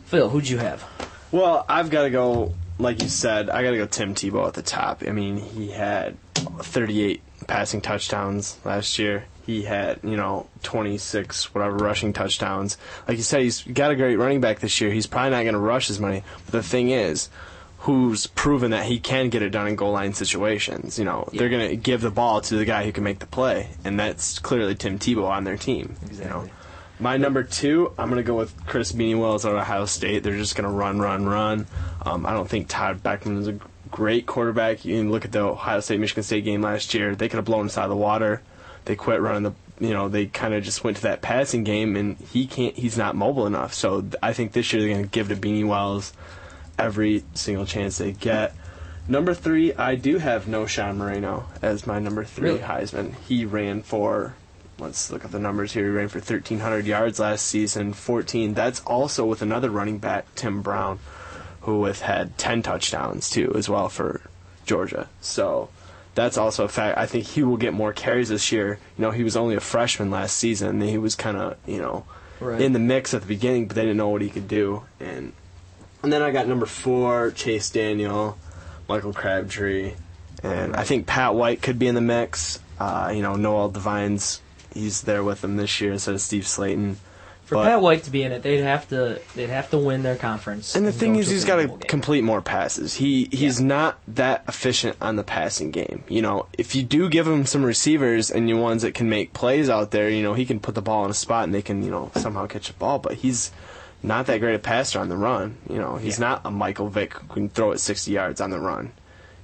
[0.05, 0.85] Phil, who'd you have?
[1.31, 4.53] Well, I've got to go, like you said, I got to go Tim Tebow at
[4.53, 5.03] the top.
[5.05, 9.25] I mean, he had 38 passing touchdowns last year.
[9.45, 12.77] He had, you know, 26, whatever, rushing touchdowns.
[13.07, 14.91] Like you said, he's got a great running back this year.
[14.91, 16.23] He's probably not going to rush as many.
[16.45, 17.29] But the thing is,
[17.79, 20.99] who's proven that he can get it done in goal line situations?
[20.99, 23.25] You know, they're going to give the ball to the guy who can make the
[23.25, 23.69] play.
[23.85, 25.95] And that's clearly Tim Tebow on their team.
[26.11, 26.49] You know?
[26.99, 30.23] My number two, I'm going to go with Chris Beanie Wells at Ohio State.
[30.23, 31.67] They're just going to run, run, run.
[32.03, 33.59] Um, I don't think Todd Boeckman is a
[33.91, 34.83] great quarterback.
[34.83, 37.15] You can look at the Ohio State Michigan State game last year.
[37.15, 38.41] They could have blown us out of the water.
[38.85, 39.53] They quit running the.
[39.79, 42.75] You know, they kind of just went to that passing game, and he can't.
[42.75, 43.75] He's not mobile enough.
[43.75, 46.13] So I think this year they're going to give to Beanie Wells
[46.79, 48.55] every single chance they get.
[49.07, 52.61] Number three, I do have Knowshon Moreno as my number three Really?
[52.61, 53.13] Heisman.
[53.27, 54.33] He ran for
[54.79, 55.83] let's look at the numbers here.
[55.85, 58.53] He ran for 1,300 yards last season, 14.
[58.53, 60.99] That's also with another running back, Tim Brown,
[61.61, 64.21] who with had 10 touchdowns too, as well for
[64.65, 65.07] Georgia.
[65.21, 65.69] So
[66.15, 66.97] that's also a fact.
[66.97, 68.79] I think he will get more carries this year.
[68.97, 70.81] You know, he was only a freshman last season.
[70.81, 72.05] And he was kind of, you know,
[72.39, 72.61] Right.
[72.61, 74.83] in the mix at the beginning, but they didn't know what he could do.
[74.99, 75.33] And
[76.03, 78.37] and then I got number four, Chase Daniel,
[78.87, 79.93] Michael Crabtree,
[80.43, 82.59] and I think Pat White could be in the mix.
[82.79, 84.39] Uh, you know, Noel Devine's
[84.73, 86.95] he's there with them this year instead of Steve Slaton.
[87.45, 90.03] For But- Pat White to be in it, they'd have to they'd have to win
[90.03, 90.75] their conference.
[90.75, 92.95] And the thing is, he's got to complete more passes.
[92.95, 96.03] He he's not that efficient on the passing game.
[96.09, 99.31] You know, if you do give him some receivers and you ones that can make
[99.31, 101.61] plays out there, you know, he can put the ball in a spot and they
[101.61, 102.99] can you know somehow catch the ball.
[102.99, 103.51] But he's
[104.03, 105.55] not that great a passer on the run.
[105.69, 108.59] You know, he's not a Michael Vick who can throw it 60 yards on the
[108.59, 108.91] run.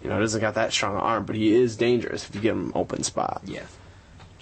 [0.04, 2.56] You know, he doesn't got that strong arm, but he is dangerous if you give
[2.58, 3.42] him open spot.
[3.46, 3.64] Yeah.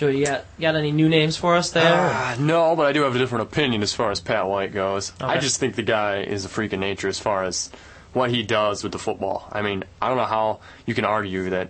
[0.02, 1.84] Joe, you got got any new names for us there?
[1.86, 5.14] Ah, no, but I do have a different opinion as far as Pat White goes.
[5.22, 7.70] I just think the guy is a freak of nature as far as
[8.12, 9.47] what he does with the football.
[9.52, 11.70] I mean, I don't know how you can argue that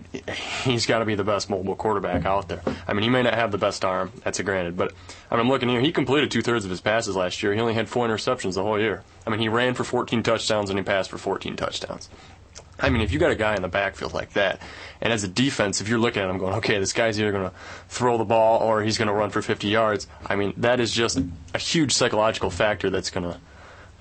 [0.63, 2.61] he's got to be the best mobile quarterback out there.
[2.87, 4.93] I mean, he may not have the best arm, that's a granted, but
[5.29, 5.81] I mean, I'm looking here.
[5.81, 7.53] He completed two thirds of his passes last year.
[7.53, 9.03] He only had four interceptions the whole year.
[9.27, 12.07] I mean, he ran for 14 touchdowns and he passed for 14 touchdowns.
[12.81, 14.61] I mean, if you got a guy in the backfield like that,
[15.01, 17.49] and as a defense, if you're looking at him going, okay, this guy's either going
[17.49, 17.55] to
[17.89, 20.91] throw the ball or he's going to run for 50 yards, I mean, that is
[20.91, 21.19] just
[21.53, 23.39] a huge psychological factor that's going to,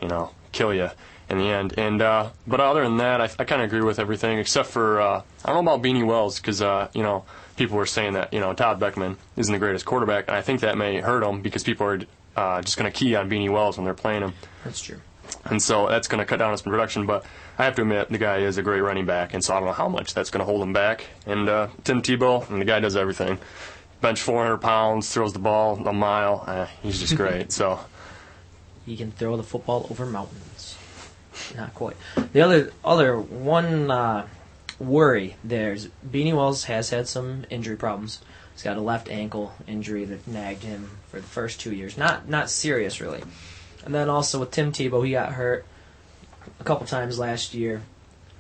[0.01, 0.91] you know, kill you
[1.31, 1.75] in the end.
[1.79, 5.01] And uh, but other than that, I, I kind of agree with everything except for
[5.01, 7.25] uh, I don't know about Beanie Wells because uh, you know
[7.57, 10.61] people were saying that you know Todd Boeckman isn't the greatest quarterback, and I think
[10.61, 12.01] that may hurt him because people are
[12.37, 15.01] uh, just going to key on Beanie Wells when they're playing him That's true.
[15.45, 17.07] And so that's going to cut down on his production.
[17.07, 17.25] But
[17.59, 19.67] I have to admit, the guy is a great running back, and so I don't
[19.67, 21.07] know how much that's going to hold him back.
[21.27, 23.39] And uh, Tim Tebow, and the guy does everything.
[24.01, 26.45] Bench 400 pounds, throws the ball a mile.
[26.47, 27.53] Uh, he's just great.
[27.53, 27.81] so
[28.87, 30.77] He can throw the football over mountains.
[31.57, 31.97] Not quite.
[32.33, 34.27] The other other one uh,
[34.79, 38.21] worry there's Beanie Wells has had some injury problems.
[38.53, 41.97] He's got a left ankle injury that nagged him for the first two years.
[41.97, 43.23] Not not serious really.
[43.85, 45.65] And then also with Tim Tebow, he got hurt
[46.59, 47.83] a couple times last year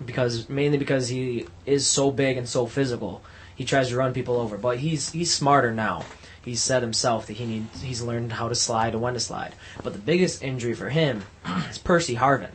[0.05, 3.23] because mainly because he is so big and so physical.
[3.55, 6.05] He tries to run people over, but he's he's smarter now.
[6.43, 9.55] He's said himself that he needs he's learned how to slide and when to slide.
[9.83, 11.25] But the biggest injury for him
[11.69, 12.53] is Percy Harvin.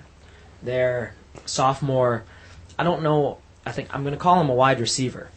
[0.64, 1.14] Their
[1.46, 2.24] sophomore,
[2.78, 3.40] I don't know.
[3.66, 5.30] I think I'm going to call him a wide receiver.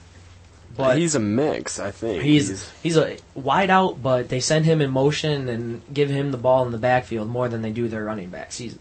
[0.76, 2.22] But he's a mix, I think.
[2.22, 6.38] He's he's a wide out, but they send him in motion and give him the
[6.38, 8.58] ball in the backfield more than they do their running backs.
[8.58, 8.78] He's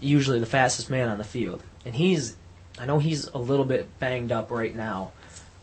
[0.00, 2.36] usually the fastest man on the field, and he's
[2.78, 5.12] I know he's a little bit banged up right now,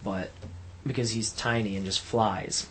[0.03, 0.31] but
[0.85, 2.67] because he's tiny and just flies.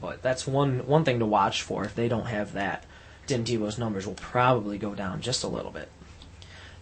[0.00, 1.84] But that's one one thing to watch for.
[1.84, 2.84] If they don't have that,
[3.26, 5.88] Tim Tebow's numbers will probably go down just a little bit.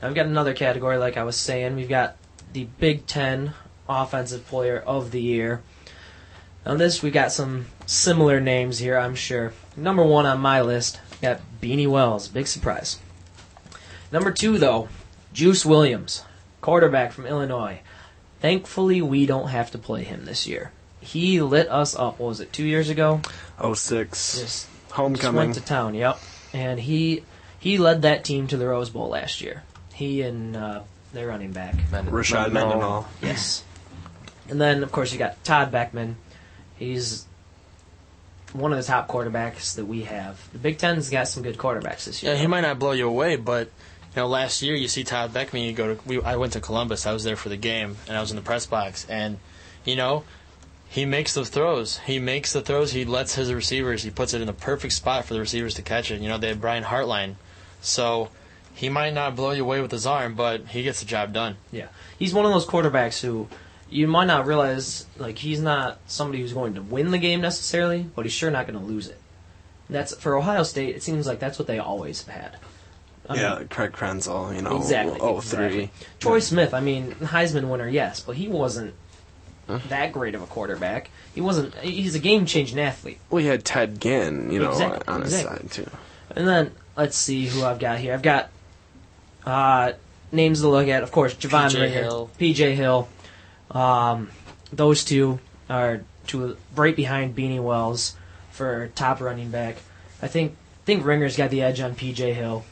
[0.00, 1.76] Now we've got another category, like I was saying.
[1.76, 2.16] We've got
[2.52, 3.52] the Big Ten
[3.90, 5.62] Offensive Player of the Year.
[6.64, 9.52] On this, we got some similar names here, I'm sure.
[9.76, 12.28] Number one on my list, got Beanie Wells.
[12.28, 12.98] Big surprise.
[14.12, 14.88] Number two, though,
[15.32, 16.24] Juice Williams,
[16.60, 17.80] quarterback from Illinois.
[18.40, 20.72] Thankfully, we don't have to play him this year.
[21.00, 22.18] He lit us up.
[22.18, 22.52] What was it?
[22.52, 23.20] Two years ago.
[23.58, 24.38] Oh six.
[24.38, 25.36] Just just Homecoming.
[25.36, 25.94] went to town.
[25.94, 26.18] Yep,
[26.52, 27.24] and he
[27.58, 29.62] he led that team to the Rose Bowl last year.
[29.94, 30.82] He and uh,
[31.12, 31.74] their running back.
[31.90, 33.06] Rashard Mendenhall.
[33.22, 33.64] Yes.
[34.48, 36.14] And then, of course, you got Todd Boeckman.
[36.76, 37.26] He's
[38.52, 40.50] one of the top quarterbacks that we have.
[40.52, 42.32] The Big Ten's got some good quarterbacks this year.
[42.32, 43.68] Yeah, he might not blow you away, but
[44.14, 45.64] you know, last year you see Todd Boeckman.
[45.64, 46.08] You go to.
[46.08, 47.06] We, I went to Columbus.
[47.06, 49.38] I was there for the game, and I was in the press box, and
[49.84, 50.24] you know,
[50.88, 51.98] he makes the throws.
[51.98, 52.92] He makes the throws.
[52.92, 54.02] He lets his receivers.
[54.02, 56.20] He puts it in the perfect spot for the receivers to catch it.
[56.20, 57.36] You know, they have Brian Hartline,
[57.80, 58.30] so
[58.74, 61.56] he might not blow you away with his arm, but he gets the job done.
[61.70, 61.86] Yeah,
[62.18, 63.48] he's one of those quarterbacks who
[63.90, 68.06] you might not realize like he's not somebody who's going to win the game necessarily,
[68.14, 69.18] but he's sure not going to lose it.
[69.88, 70.94] That's for Ohio State.
[70.94, 72.56] It seems like that's what they always have had.
[73.28, 75.18] I mean, Yeah, Craig Krenzel, you know, Exactly.
[75.20, 75.64] oh three.
[75.66, 75.90] exactly.
[76.20, 78.94] Troy Smith, I mean, Heisman winner, yes, but he wasn't
[79.88, 81.10] that great of a quarterback.
[81.34, 81.74] He wasn't.
[81.76, 83.18] He's a game changing athlete.
[83.30, 85.68] Well, he had Ted Ginn, you know, Exactly, on his exactly.
[85.68, 85.90] side too.
[86.34, 88.14] And then let's see who I've got here.
[88.14, 88.50] I've got
[89.46, 89.92] uh,
[90.32, 91.02] names to look at.
[91.02, 91.80] Of course, Javon P.J.
[91.80, 92.30] Ringer, Hill.
[92.38, 93.08] PJ Hill.
[93.70, 94.30] Um,
[94.72, 98.16] those two are two right behind Beanie Wells
[98.50, 99.76] for top running back.
[100.22, 102.64] I think think Ringer's got the edge on PJ Hill.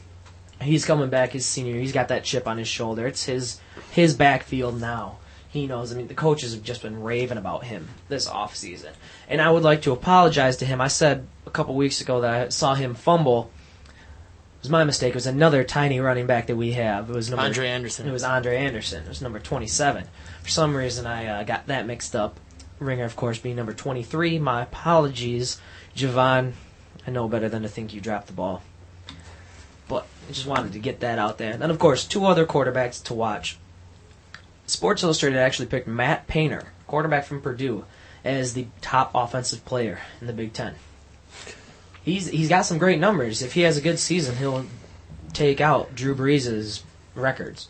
[0.61, 1.79] He's coming back his senior.
[1.79, 3.07] He's got that chip on his shoulder.
[3.07, 3.59] It's his
[3.91, 5.17] his backfield now.
[5.49, 5.91] He knows.
[5.91, 8.93] I mean, the coaches have just been raving about him this off season,
[9.27, 10.79] and I would like to apologize to him.
[10.79, 13.49] I said a couple weeks ago that I saw him fumble.
[13.87, 15.11] It was my mistake.
[15.11, 17.09] It was another tiny running back that we have.
[17.09, 18.07] It was number Andre Anderson.
[18.07, 19.03] It was Andre Anderson.
[19.05, 20.05] It was number twenty-seven.
[20.49, 22.39] For some reason, I uh, got that mixed up.
[22.79, 24.39] Ringer, of course, being number twenty-three.
[24.39, 25.61] My apologies,
[25.95, 26.53] Javon.
[27.05, 28.63] I know better than to think you dropped the ball.
[29.87, 31.53] But I just wanted to get that out there.
[31.53, 33.59] And of course, two other quarterbacks to watch.
[34.65, 37.85] Sports Illustrated actually picked Matt Painter, quarterback from Purdue,
[38.25, 40.73] as the top offensive player in the Big Ten.
[42.03, 43.43] He's he's got some great numbers.
[43.43, 44.65] If he has a good season, he'll
[45.31, 46.81] take out Drew Brees'
[47.13, 47.69] records,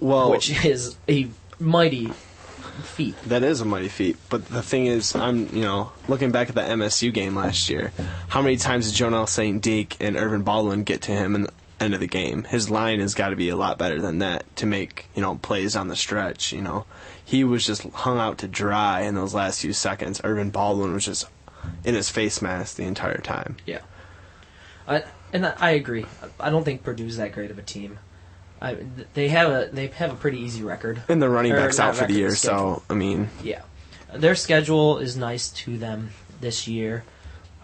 [0.00, 1.28] Well, which is a
[1.62, 2.12] mighty
[2.82, 3.14] feat.
[3.26, 4.16] That is a mighty feat.
[4.28, 7.92] But the thing is, I'm, you know, looking back at the MSU game last year,
[8.28, 11.94] how many times did Jonal Saint-Dic and Ervin Baldwin get to him in the end
[11.94, 12.44] of the game?
[12.44, 15.36] His line has got to be a lot better than that to make, you know,
[15.36, 16.86] plays on the stretch, you know.
[17.24, 20.20] He was just hung out to dry in those last few seconds.
[20.24, 21.26] Ervin Baldwin was just
[21.84, 23.56] in his face mask the entire time.
[23.66, 23.80] Yeah,
[24.86, 26.06] I, and I I agree.
[26.40, 27.98] I don't think Purdue's that great of a team.
[28.62, 28.76] I,
[29.14, 31.02] they have a they have a pretty easy record.
[31.08, 32.76] And the running back's out for the year, schedule.
[32.76, 33.62] so, I mean, Yeah,
[34.14, 36.10] their schedule is nice to them
[36.40, 37.02] this year.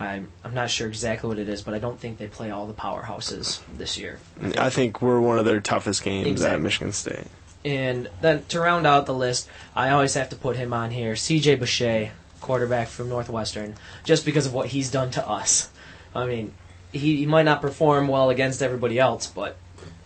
[0.01, 2.67] I'm I'm not sure exactly what it is, but I don't think they play all
[2.67, 4.19] the powerhouses this year.
[4.59, 7.29] I think we're one of their toughest games at Michigan State.
[7.65, 11.17] And then to round out the list, I always have to put him on here.
[11.17, 11.59] C.J.
[11.59, 13.75] Bacher, quarterback from Northwestern,
[14.05, 15.69] just because of what he's done to us.
[16.15, 16.55] I mean,
[16.93, 19.57] he, he might not perform well against everybody else, but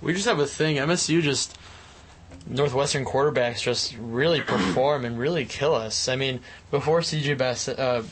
[0.03, 0.77] We just have a thing.
[0.77, 1.57] MSU just
[2.47, 6.09] Northwestern quarterbacks just really perform and really kill us.
[6.09, 6.41] I mean,
[6.71, 8.03] before CJ Bass, uh,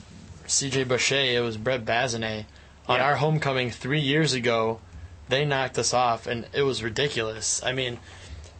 [0.47, 2.45] CJ Bacher, it was Brett Basanez.
[2.87, 3.05] On Yeah.
[3.07, 4.81] our homecoming three years ago,
[5.29, 7.61] they knocked us off, and it was ridiculous.
[7.65, 7.99] I mean,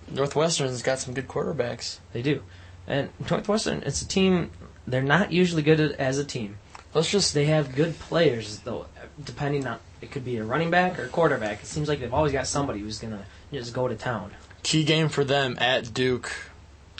[0.09, 1.99] Northwestern's got some good quarterbacks.
[2.13, 2.43] they do.
[2.87, 4.51] And Northwestern, it's a team.
[4.87, 6.59] They're not usually good as a team.
[6.95, 8.87] Let's just They have good players, though.
[9.23, 11.61] Depending on it could be a running back or a quarterback.
[11.63, 14.33] It seems like they've always got somebody who's gonna just go to town.
[14.63, 16.33] key game for them at Duke.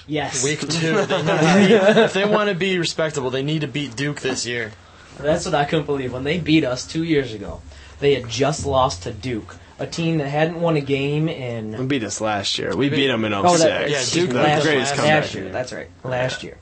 [0.07, 0.67] Yes, Week two.
[0.69, 4.21] They need to beat, if they want to be respectable, they need to beat Duke
[4.21, 4.73] this year.
[5.19, 7.61] That's what I couldn't believe when they beat us two years ago.
[8.01, 11.87] They had just lost to Duke, a team that hadn't won a game in We
[11.87, 12.75] beat us last year.
[12.75, 13.45] We beat them in 06.
[13.45, 15.23] Oh, that, oh Yeah, Duke me, beat last, greatest last comeback.
[15.23, 15.49] last year.
[15.51, 16.59] That's right, last year.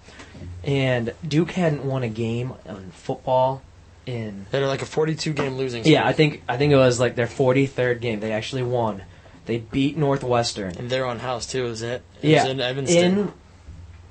[0.64, 3.62] And Duke hadn't won a game in football
[4.08, 5.92] in They're like a 42 game losing streak.
[5.94, 8.20] yeah, I think I think it was like their 43rd game.
[8.20, 9.02] They actually won.
[9.46, 10.76] They beat Northwestern.
[10.76, 12.02] And they're on house too, isn't it?
[12.22, 13.18] It yeah, was in Evanston.
[13.18, 13.32] in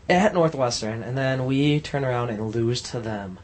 [0.09, 3.39] at Northwestern, and then we turn around and lose to them.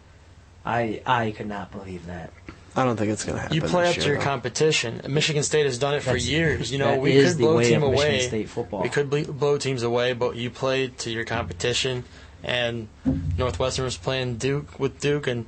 [0.66, 2.32] I I could not believe that.
[2.76, 3.56] I don't think it's going to happen.
[3.56, 4.24] you play this up to your though.
[4.24, 5.02] competition.
[5.08, 6.72] Michigan State has done it for That's- years.
[6.72, 8.28] You know, that we is could the blow a way team of Michigan away.
[8.28, 8.82] State football.
[8.82, 12.04] We could ble- blow teams away, but you play to your competition.
[12.44, 12.88] And
[13.38, 15.46] Northwestern was playing Duke with Duke, and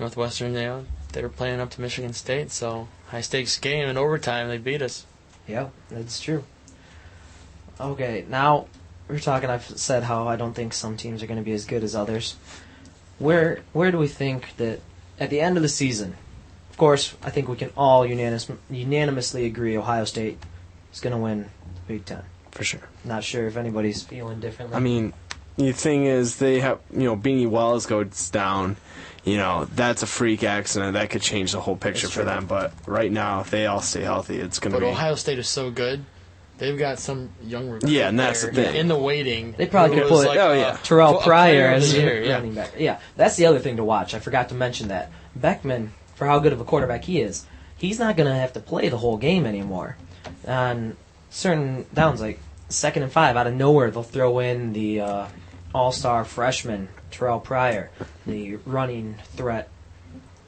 [0.00, 2.50] Northwestern, you know, they were playing up to Michigan State.
[2.50, 5.06] So high stakes game in overtime, they beat us.
[5.46, 6.44] Yeah, that's true.
[7.80, 8.66] Okay, now
[9.08, 9.50] we're talking.
[9.50, 11.94] I've said how I don't think some teams are going to be as good as
[11.94, 12.36] others.
[13.18, 14.80] where where do we think that
[15.18, 16.16] at the end of the season?
[16.70, 20.38] Of course, I think we can all unanimous, unanimously agree Ohio State
[20.92, 22.22] is going to win the Big Ten.
[22.52, 22.80] for sure.
[23.04, 24.76] Not sure if anybody's feeling differently.
[24.76, 25.12] I mean,
[25.56, 28.76] the thing is, they have you know Beanie Wells goes down.
[29.24, 32.46] You know that's a freak accident that could change the whole picture for them.
[32.46, 34.86] But right now, if they all stay healthy, it's gonna But be.
[34.86, 36.04] Ohio State is so good.
[36.58, 38.76] They've got some young recruit Yeah, and that's the there thing.
[38.76, 39.52] in the waiting.
[39.56, 40.78] They probably who could was put like oh, a- yeah.
[40.82, 42.32] Terrell a player Pryor of the as year, yeah.
[42.34, 42.72] running back.
[42.78, 44.12] Yeah, that's the other thing to watch.
[44.14, 47.46] I forgot to mention that Boeckman, for how good of a quarterback he is,
[47.78, 49.96] he's not going to have to play the whole game anymore.
[50.46, 50.96] On
[51.30, 55.26] certain downs, like second and five, out of nowhere, they'll throw in the uh,
[55.74, 57.90] all-star freshman Terrell Pryor,
[58.26, 59.68] the running threat,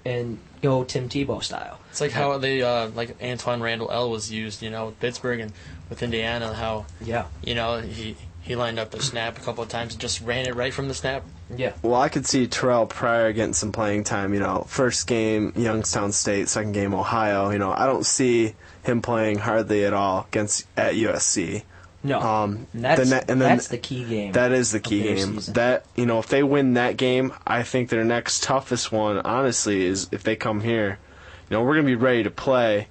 [0.04, 1.78] and go Tim Tebow style.
[1.90, 5.40] It's like how they uh, like Antwaan Randle El was used, you know, with Pittsburgh
[5.40, 5.52] and
[5.88, 6.54] with Indiana.
[6.54, 10.00] How Yeah, you know he he lined up the snap a couple of times and
[10.00, 11.24] just ran it right from the snap.
[11.54, 11.74] yeah.
[11.82, 14.34] well, I could see Terrell Pryor getting some playing time.
[14.34, 17.50] You know, first game Youngstown State, second game Ohio.
[17.50, 21.62] You know, I don't see him playing hardly at all against at USC.
[22.04, 24.32] No, Um, and that's, the ne- and then that's the key game.
[24.32, 25.34] That is the key game.
[25.34, 25.54] season.
[25.54, 29.84] That you know, if they win that game, I think their next toughest one, honestly,
[29.84, 30.98] is if they come here.
[31.48, 32.88] You know, we're gonna be ready to play.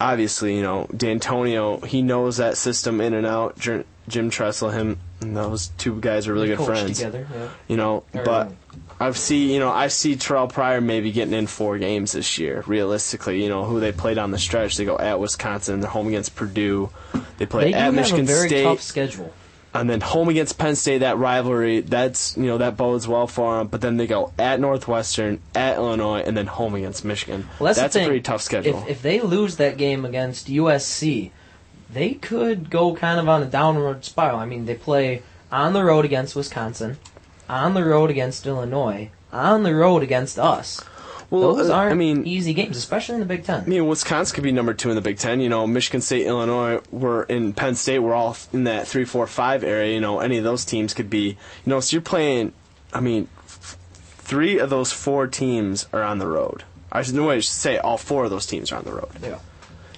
[0.00, 3.58] Obviously, you know, D'Antonio, he knows that system in and out.
[4.08, 6.98] Jim, him, and those two guys are really They good friends.
[6.98, 7.26] together.
[7.34, 7.48] Yeah.
[7.68, 8.52] You know, Or- but
[9.00, 12.62] I've see, you know, I see Terrell Pryor maybe getting in four games this year.
[12.66, 14.76] Realistically, you know, who they play down the stretch.
[14.76, 15.80] They go at Wisconsin.
[15.80, 16.90] They're home against Purdue.
[17.38, 19.32] They play They at Michigan a very State tough schedule.
[19.74, 23.58] and then home against Penn State, that rivalry, that's you know that bodes well for
[23.58, 23.66] them.
[23.66, 27.46] But then they go at Northwestern, at Illinois, and then home against Michigan.
[27.58, 28.78] Well, that's, that's a pretty tough schedule.
[28.84, 31.32] If, if they lose that game against USC,
[31.90, 34.38] they could go kind of on a downward spiral.
[34.38, 35.22] I mean, they play
[35.52, 36.98] on the road against Wisconsin,
[37.48, 40.82] on the road against Illinois, on the road against us.
[41.30, 43.62] well, Those uh, aren't I mean, easy games, especially in the Big Ten.
[43.62, 45.40] I mean, Wisconsin could be number two in the Big Ten.
[45.40, 48.00] You know, Michigan State, Illinois, we're in Penn State.
[48.00, 49.94] We're all in that three, four, five area.
[49.94, 51.28] You know, any of those teams could be.
[51.28, 52.52] You know, so you're playing.
[52.92, 53.76] I mean, f-
[54.18, 56.64] three of those four teams are on the road.
[56.90, 59.10] I should, no, I should say all four of those teams are on the road.
[59.22, 59.38] Yeah.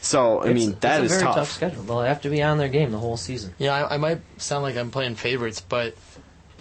[0.00, 1.52] So I It's- mean, that it's is a very tough.
[1.52, 1.82] schedule.
[1.82, 3.54] They'll have to be on their game the whole season.
[3.58, 5.94] Yeah, I, I might sound like I'm playing favorites, but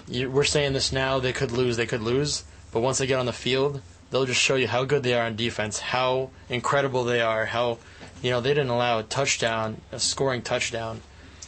[0.07, 1.19] you, we're saying this now.
[1.19, 1.77] They could lose.
[1.77, 2.43] They could lose.
[2.71, 3.81] But once they get on the field,
[4.11, 7.77] they'll just show you how good they are on defense, how incredible they are, how
[8.21, 11.01] you know they didn't allow a touchdown, a scoring touchdown,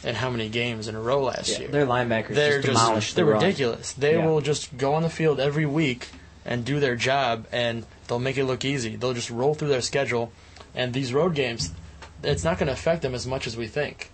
[0.04, 1.68] in how many games in a row last Yeah, year.
[1.68, 3.42] their linebackers they're just demolished they're the run.
[3.42, 3.92] ridiculous.
[3.92, 4.26] They Yeah.
[4.26, 6.08] will just go on the field every week
[6.46, 8.96] and do their job, and they'll make it look easy.
[8.96, 10.32] They'll just roll through their schedule,
[10.74, 11.72] and these road games,
[12.22, 14.10] it's not going to affect them as much as we think.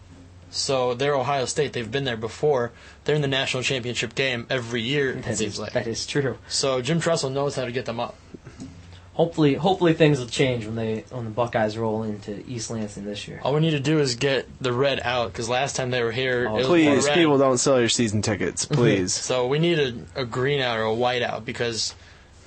[0.51, 1.73] So they're Ohio State.
[1.73, 2.73] They've been there before.
[3.05, 5.11] They're in the national championship game every year.
[5.11, 5.73] It seems is, like.
[5.73, 6.39] that is true.
[6.49, 8.15] So Jim Tressel knows how to get them up.
[9.15, 13.27] Hopefully, hopefully things will change when they when the Buckeyes roll into East Lansing this
[13.27, 13.41] year.
[13.43, 16.13] All we need to do is get the red out because last time they were
[16.13, 17.15] here, Oh, it was Please, more red.
[17.15, 19.15] people, don't sell your season tickets, please.
[19.15, 21.95] So we need a, a green out or a white out because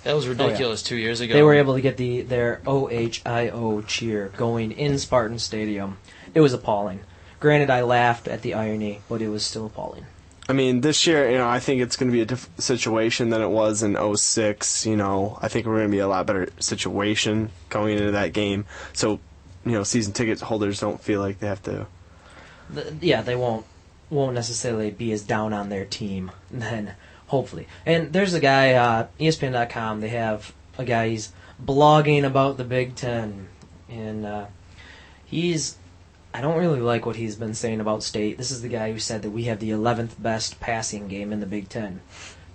[0.03, 1.33] that was ridiculous two years ago.
[1.33, 5.97] Oh, They were able to get the their OHIO cheer going in Spartan Stadium.
[6.33, 7.01] It was appalling.
[7.39, 10.05] Granted, I laughed at the irony, but it was still appalling.
[10.49, 13.29] I mean, this year, you know, I think it's going to be a different situation
[13.29, 14.85] than it was in 06.
[14.85, 18.33] You know, I think we're going to be a lot better situation going into that
[18.33, 18.65] game.
[18.93, 19.19] So,
[19.63, 21.85] you know, season ticket holders don't feel like they have to.
[22.71, 23.65] The, yeah, they won't
[24.09, 26.95] won't necessarily be as down on their team then
[27.29, 27.67] hopefully.
[27.85, 30.01] And there's a guy uh, ESPN.com.
[30.01, 31.09] They have a guy.
[31.09, 31.31] He's
[31.63, 33.47] blogging about the Big Ten,
[33.87, 34.45] and uh,
[35.25, 35.77] he's.
[36.31, 38.37] I don't really like what he's been saying about State.
[38.37, 41.39] This is the guy who said that we have the 11th best passing game in
[41.39, 42.01] the Big Ten.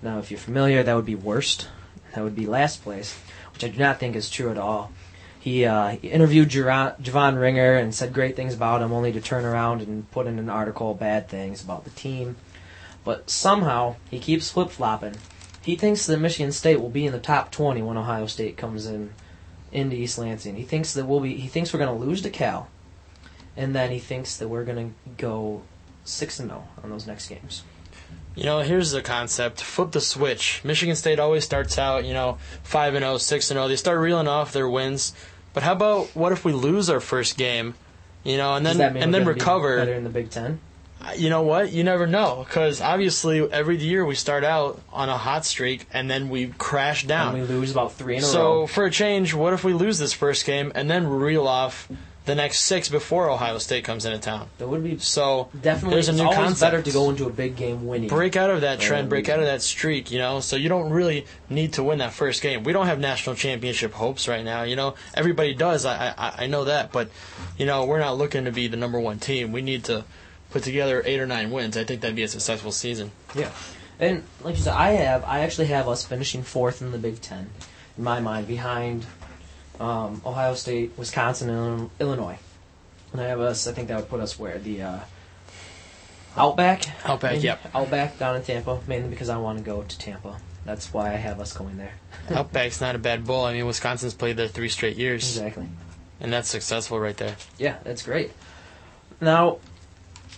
[0.01, 1.67] Now, if you're familiar, that would be worst.
[2.15, 3.19] That would be last place,
[3.53, 4.93] which I do not think is true at all.
[5.41, 9.21] He, uh, he interviewed Javon, Javon Ringer and said great things about him, only to
[9.21, 12.37] turn around and put in an article bad things about the team.
[13.05, 15.17] But somehow he keeps flip flopping.
[15.63, 18.87] He thinks that Michigan State will be in the top 20 when Ohio State comes
[18.87, 19.13] in
[19.73, 20.57] into East Lansing.
[20.57, 21.37] He thinks that we'll be.
[21.37, 22.69] He thinks we're going to lose to Cal,
[23.57, 25.63] and then he thinks that we're going to go
[26.05, 27.63] six and zero on those next games.
[28.35, 30.61] You know, here's the concept: flip the switch.
[30.65, 33.69] Michigan State always starts out, you know, five and 0, 6 and zero.
[33.69, 35.15] They start reeling off their wins.
[35.53, 37.75] But how about what if we lose our first game?
[38.25, 39.77] You know, and then and then recover.
[39.77, 40.61] better in the Big Ten.
[41.17, 41.73] You know what?
[41.73, 46.11] You never know because obviously every year we start out on a hot streak and
[46.11, 47.35] then we crash down.
[47.37, 48.67] And we lose about three in a so row.
[48.67, 51.89] for a change, what if we lose this first game and then reel off
[52.25, 54.49] the next six before Ohio State comes into town.
[54.57, 55.97] That would be So definitely.
[55.97, 56.61] there's a new concept.
[56.61, 58.09] better to go into a big game winning.
[58.09, 60.41] break out of that trend, break out of that streak, you know.
[60.41, 62.65] So you don't really need to win that first game.
[62.65, 64.95] We don't have national championship hopes right now, you know.
[65.13, 67.11] Everybody does, I I, I know that, but
[67.59, 69.53] you know we're not looking to be the number one team.
[69.53, 70.05] We need to
[70.55, 71.77] put together eight or nine wins.
[71.77, 73.11] I think that'd be a successful season.
[73.35, 73.51] Yeah,
[73.99, 77.21] and like you said, I have I actually have us finishing fourth in the Big
[77.21, 77.51] Ten,
[77.99, 79.05] in my mind, behind
[79.81, 82.39] um, Ohio State, Wisconsin, and Illinois.
[83.13, 83.67] And I have us.
[83.67, 84.99] I think that would put us where the uh,
[86.37, 86.85] Outback.
[87.05, 87.45] Outback, maybe?
[87.45, 87.61] yep.
[87.75, 90.39] Outback down in Tampa, mainly because I want to go to Tampa.
[90.65, 91.95] That's why I have us going there.
[92.31, 93.45] Outback's not a bad bowl.
[93.45, 95.69] I mean, Wisconsin's played there three straight years, Exactly.
[96.21, 97.37] and that's successful right there.
[97.59, 98.33] Yeah, that's great.
[99.21, 99.59] Now,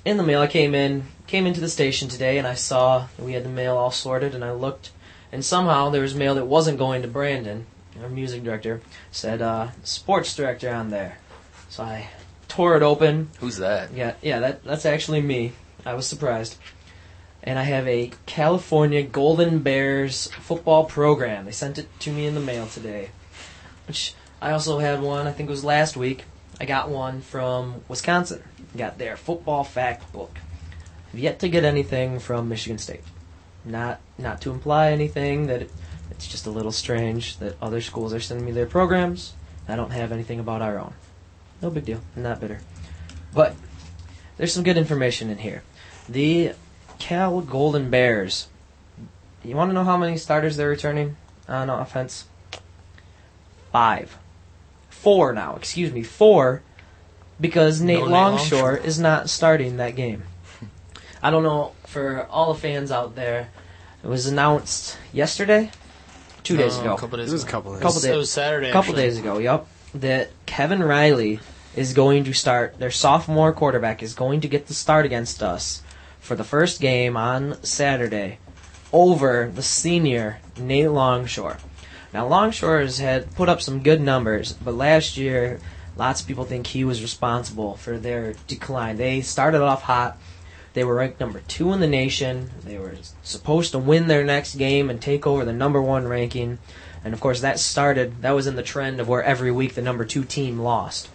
[0.07, 3.33] in the mail, I came in, came into the station today, and I saw we
[3.33, 4.93] had the mail all sorted, and I looked,
[5.33, 7.67] and somehow there was mail that wasn't going to Brandon,
[8.01, 8.81] our music director,
[9.11, 11.19] said uh, sports director on there.
[11.69, 12.09] So I
[12.47, 13.31] tore it open.
[13.41, 13.93] Who's that?
[13.93, 15.53] Yeah, yeah, that that's actually me.
[15.85, 16.57] I was surprised.
[17.43, 21.45] And I have a California Golden Bears football program.
[21.47, 23.11] They sent it to me in the mail today.
[23.89, 26.25] Which I also had one, I think it was last week.
[26.61, 28.43] I got one from Wisconsin.
[28.77, 30.39] Got their football fact book.
[31.13, 33.03] I've yet to get anything from Michigan State.
[33.65, 35.71] Not not to imply anything that it,
[36.11, 39.33] it's just a little strange that other schools are sending me their programs.
[39.67, 40.93] I don't have anything about our own.
[41.63, 42.01] No big deal.
[42.15, 42.61] I'm not bitter.
[43.35, 43.57] But
[44.37, 45.63] there's some good information in here.
[46.09, 46.53] The
[46.99, 48.49] Cal Golden Bears.
[49.43, 51.17] You want to know how many starters they're returning
[51.49, 52.27] on offense?
[53.73, 54.19] Five.
[54.91, 56.03] Four now, excuse me.
[56.03, 56.63] Four
[57.41, 58.77] because Nate Nate Longshore Longshore.
[58.79, 60.23] is not starting that game.
[61.23, 63.49] I don't know for all the fans out there.
[64.05, 65.71] It was announced yesterday,
[66.45, 67.51] two days No, ago, a couple days This was a ago.
[67.53, 68.69] couple of Couple It was Saturday.
[68.71, 69.03] a couple actually.
[69.03, 69.39] days ago.
[69.39, 69.67] Yep,
[69.97, 71.41] that Kevin Riley
[71.75, 72.79] is going to start.
[72.79, 75.83] Their sophomore quarterback is going to get the start against us
[76.21, 78.39] for the first game on Saturday
[78.93, 81.59] over the senior Nate Longshore.
[82.15, 85.59] Now Longshore has had put up some good numbers, but last year
[85.97, 88.97] lots of people think he was responsible for their decline.
[88.97, 90.19] They started off hot.
[90.75, 92.51] They were ranked number two in the nation.
[92.65, 96.59] They were supposed to win their next game and take over the number one ranking.
[97.03, 99.83] And of course, that started, that was in the trend of where every week the
[99.83, 101.09] number two team lost.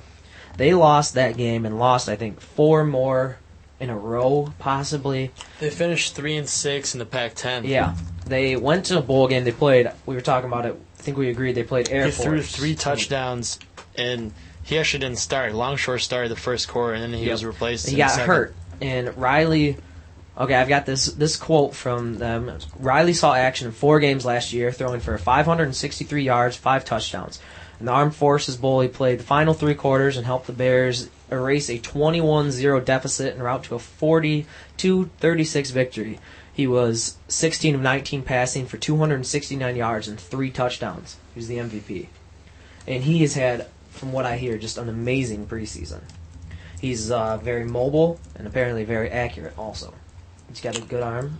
[0.57, 3.37] They lost that game and lost, I think, four more
[3.79, 5.31] in a row, possibly.
[5.59, 7.67] They finished three and six in the Pac-10.
[7.67, 7.95] Yeah.
[8.25, 9.43] They went to a bowl game.
[9.43, 12.11] They played, we were talking about it, I think we agreed they played Air he
[12.11, 12.25] Force.
[12.25, 13.59] threw three touchdowns,
[13.95, 14.33] and
[14.63, 15.53] he actually didn't start.
[15.53, 17.31] Longshore started the first quarter, and then he Yep.
[17.31, 17.89] was replaced.
[17.89, 19.77] He got hurt, and Riley.
[20.39, 22.51] Okay, I've got this this quote from them.
[22.79, 27.39] Riley saw action in four games last year, throwing for 563 yards, five touchdowns.
[27.79, 31.09] In the Armed Forces Bowl, he played the final three quarters and helped the Bears
[31.31, 36.19] erase a 21-0 deficit and route to a 42-36 victory.
[36.53, 41.15] He was 16 of 19 passing for 269 yards and three touchdowns.
[41.33, 42.07] He was the MVP,
[42.87, 43.67] and he has had,
[44.01, 46.01] from what I hear, just an amazing preseason.
[46.81, 49.53] He's uh, very mobile and apparently very accurate.
[49.59, 49.93] Also,
[50.49, 51.39] he's got a good arm.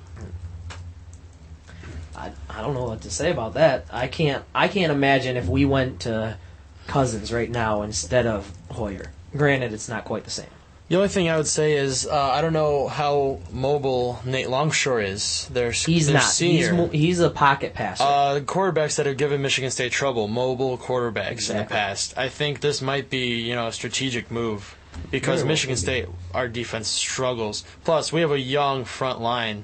[2.15, 3.87] I, I don't know what to say about that.
[3.91, 6.37] I can't I can't imagine if we went to
[6.85, 9.09] Cousins right now instead of Hoyer.
[9.35, 10.45] Granted, it's not quite the same.
[10.91, 14.99] The only thing I would say is uh, I don't know how mobile Nate Longshore
[14.99, 15.47] is.
[15.49, 16.23] Their He's their not.
[16.23, 16.67] Senior.
[16.67, 18.03] He's mo- he's a pocket passer.
[18.03, 22.17] Uh, quarterbacks that have given Michigan State trouble, mobile quarterbacks in the past.
[22.17, 24.75] I think this might be, you know, a strategic move
[25.11, 25.85] because Very Michigan could be.
[25.85, 27.63] State, our defense struggles.
[27.85, 29.63] Plus, we have a young front line.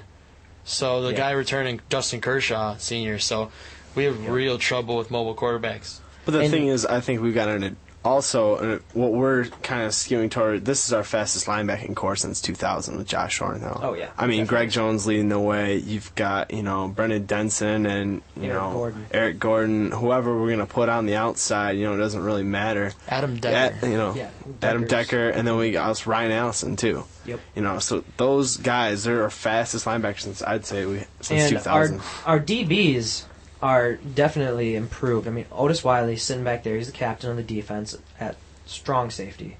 [0.64, 1.16] So the Yeah.
[1.18, 3.18] guy returning, Justin Kershaw, senior.
[3.18, 3.50] So
[3.94, 5.98] we have real trouble with mobile quarterbacks.
[6.24, 9.82] But the And- thing is, I think we've got an also uh, what we're kind
[9.82, 10.64] of skewing toward.
[10.64, 13.80] This is our fastest linebacking corps since 2000 with Josh Thornhill.
[13.82, 14.46] Oh, yeah, I mean, definitely.
[14.46, 15.76] Greg Jones leading the way.
[15.76, 19.06] You've got you know Brendan Denson and you Eric know Gordon.
[19.10, 19.90] Eric Gordon.
[19.92, 22.92] Whoever we're gonna put on the outside, you know, it doesn't really matter.
[23.08, 23.76] Adam Decker.
[23.82, 24.30] Yeah, you know, Yeah,
[24.62, 27.04] Adam Decker, and then we got us Ryan Allison too.
[27.26, 27.40] Yep.
[27.56, 31.66] You know, so those guys, they're our fastest linebackers since I'd say we since and
[31.66, 32.00] our 2000.
[32.24, 33.24] our DBs
[33.62, 35.26] are definitely improved.
[35.26, 36.76] I mean, Otis Wiley sitting back there.
[36.76, 38.36] He's the captain of the defense at
[38.66, 39.56] strong safety,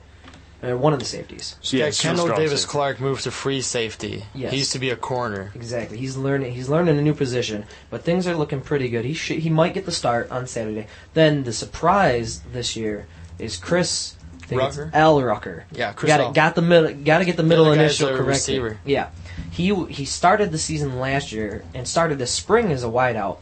[0.62, 1.56] uh, one of the safeties.
[1.62, 2.72] yeah, Yeah, super Kendall Davis safety.
[2.72, 4.24] Clark moved to free safety.
[4.34, 4.52] Yes.
[4.52, 5.50] He used to be a corner.
[5.54, 5.98] Exactly.
[5.98, 6.52] He's learning.
[6.52, 9.04] He's learning a new position, but things are looking pretty good.
[9.04, 10.86] He sh- he might get the start on Saturday.
[11.14, 13.06] Then the surprise this year
[13.38, 14.14] is Chris.
[14.42, 14.90] I think it's Rucker?
[14.94, 15.22] L.
[15.22, 15.64] Rucker.
[15.72, 16.32] Yeah, Chris Got L.
[16.32, 16.94] got the middle.
[17.04, 18.48] Got to get the middle other guy's initial correct.
[18.86, 19.10] Yeah,
[19.50, 23.38] he he started the season last year and started this spring as a wideout.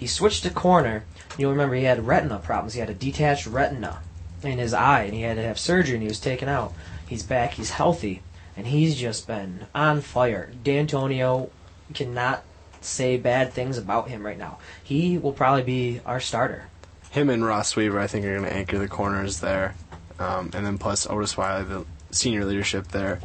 [0.00, 1.04] He switched to corner.
[1.36, 2.72] You'll remember he had retina problems.
[2.72, 4.00] He had a detached retina,
[4.42, 6.72] in his eye, and he had to have surgery, and he was taken out.
[7.06, 7.52] He's back.
[7.52, 8.22] He's healthy,
[8.56, 10.50] and he's just been on fire.
[10.64, 11.50] D'Antonio
[11.92, 12.44] cannot
[12.80, 14.58] say bad things about him right now.
[14.82, 16.68] He will probably be our starter.
[17.10, 19.74] Him and Ross Weaver, I think, are going to anchor the corners there,
[20.18, 23.20] um, and then plus Otis Wiley, the senior leadership there.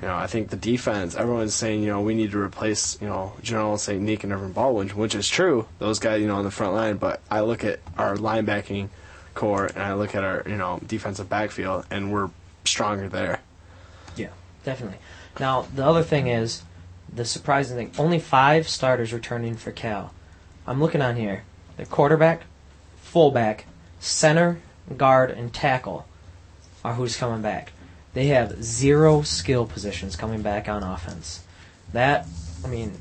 [0.00, 1.14] You know, I think the defense.
[1.14, 4.88] Everyone's saying, you know, we need to replace, you know, Jonal Saint-Dic and Ervin Baldwin,
[4.90, 5.66] which is true.
[5.78, 6.96] Those guys, you know, on the front line.
[6.96, 8.88] But I look at our linebacking
[9.34, 12.30] corps and I look at our, you know, defensive backfield, and we're
[12.64, 13.40] stronger there.
[14.16, 14.30] Yeah,
[14.64, 14.98] definitely.
[15.38, 16.62] Now the other thing is
[17.12, 20.12] the surprising thing: only five starters returning for Cal.
[20.66, 21.44] I'm looking on here:
[21.76, 22.42] the quarterback,
[23.00, 23.66] fullback,
[23.98, 24.60] center,
[24.96, 26.06] guard, and tackle
[26.84, 27.72] are who's coming back.
[28.12, 31.44] They have zero skill positions coming back on offense.
[31.92, 32.26] That,
[32.64, 32.92] I mean,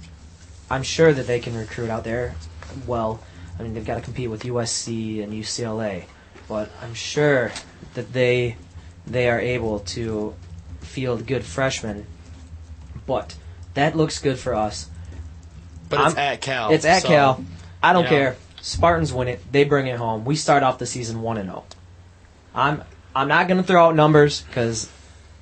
[0.69, 2.35] I'm sure that they can recruit out there
[2.85, 3.21] well.
[3.57, 6.05] I mean, they've got to compete with USC and UCLA,
[6.47, 7.51] but I'm sure
[7.95, 8.55] that they
[9.07, 10.35] they are able to
[10.81, 12.05] field good freshmen.
[13.07, 13.35] But
[13.73, 14.89] that looks good for us.
[15.89, 16.71] But it's I'm- at Cal.
[16.71, 17.45] It's at so, Cal.
[17.81, 18.15] I don't you know.
[18.15, 18.37] care.
[18.61, 19.51] Spartans win it.
[19.51, 20.25] They bring it home.
[20.25, 21.65] We start off the season one and zero.
[22.53, 22.83] I'm
[23.15, 24.89] I'm not going to throw out numbers because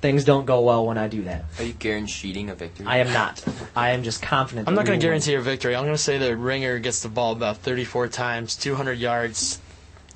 [0.00, 1.44] things don't go well when I do that.
[1.58, 2.86] Are you guaranteeing a victory?
[2.86, 3.44] I am not.
[3.74, 4.68] I am just confident.
[4.68, 5.74] I'm not going to guarantee a victory.
[5.74, 9.60] I'm going to say that Ringer gets the ball about 34 times, 200 yards,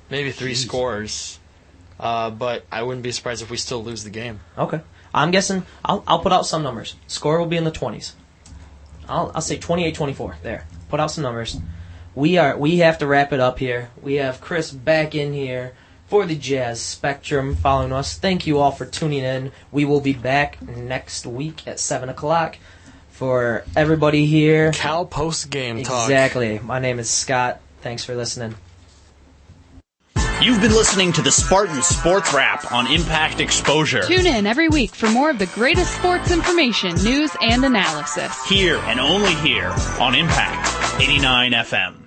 [0.09, 1.39] maybe three scores.
[1.99, 4.39] Uh, but I wouldn't be surprised if we still lose the game.
[4.57, 4.81] Okay.
[5.13, 5.63] I'm guessing.
[5.85, 6.95] I'll I'll put out some numbers.
[7.07, 8.13] Score will be in the 20s.
[9.07, 10.41] I'll I'll say 28-24.
[10.41, 10.65] There.
[10.89, 11.59] Put out some numbers.
[12.15, 13.91] We are we have to wrap it up here.
[14.01, 15.73] We have Chris back in here
[16.07, 18.17] for the Jazz Spectrum following us.
[18.17, 19.51] Thank you all for tuning in.
[19.71, 22.57] We will be back next week at seven o'clock
[23.09, 24.71] for everybody here.
[24.71, 26.09] Cal post game talk.
[26.09, 26.59] Exactly.
[26.59, 27.61] My name is Scott.
[27.81, 28.55] Thanks for listening.
[30.41, 34.03] You've been listening to the Spartan Sports Wrap on Impact Exposure.
[34.03, 38.43] Tune in every week for more of the greatest sports information, news, and analysis.
[38.45, 42.02] Here and only here on Impact 89 FM.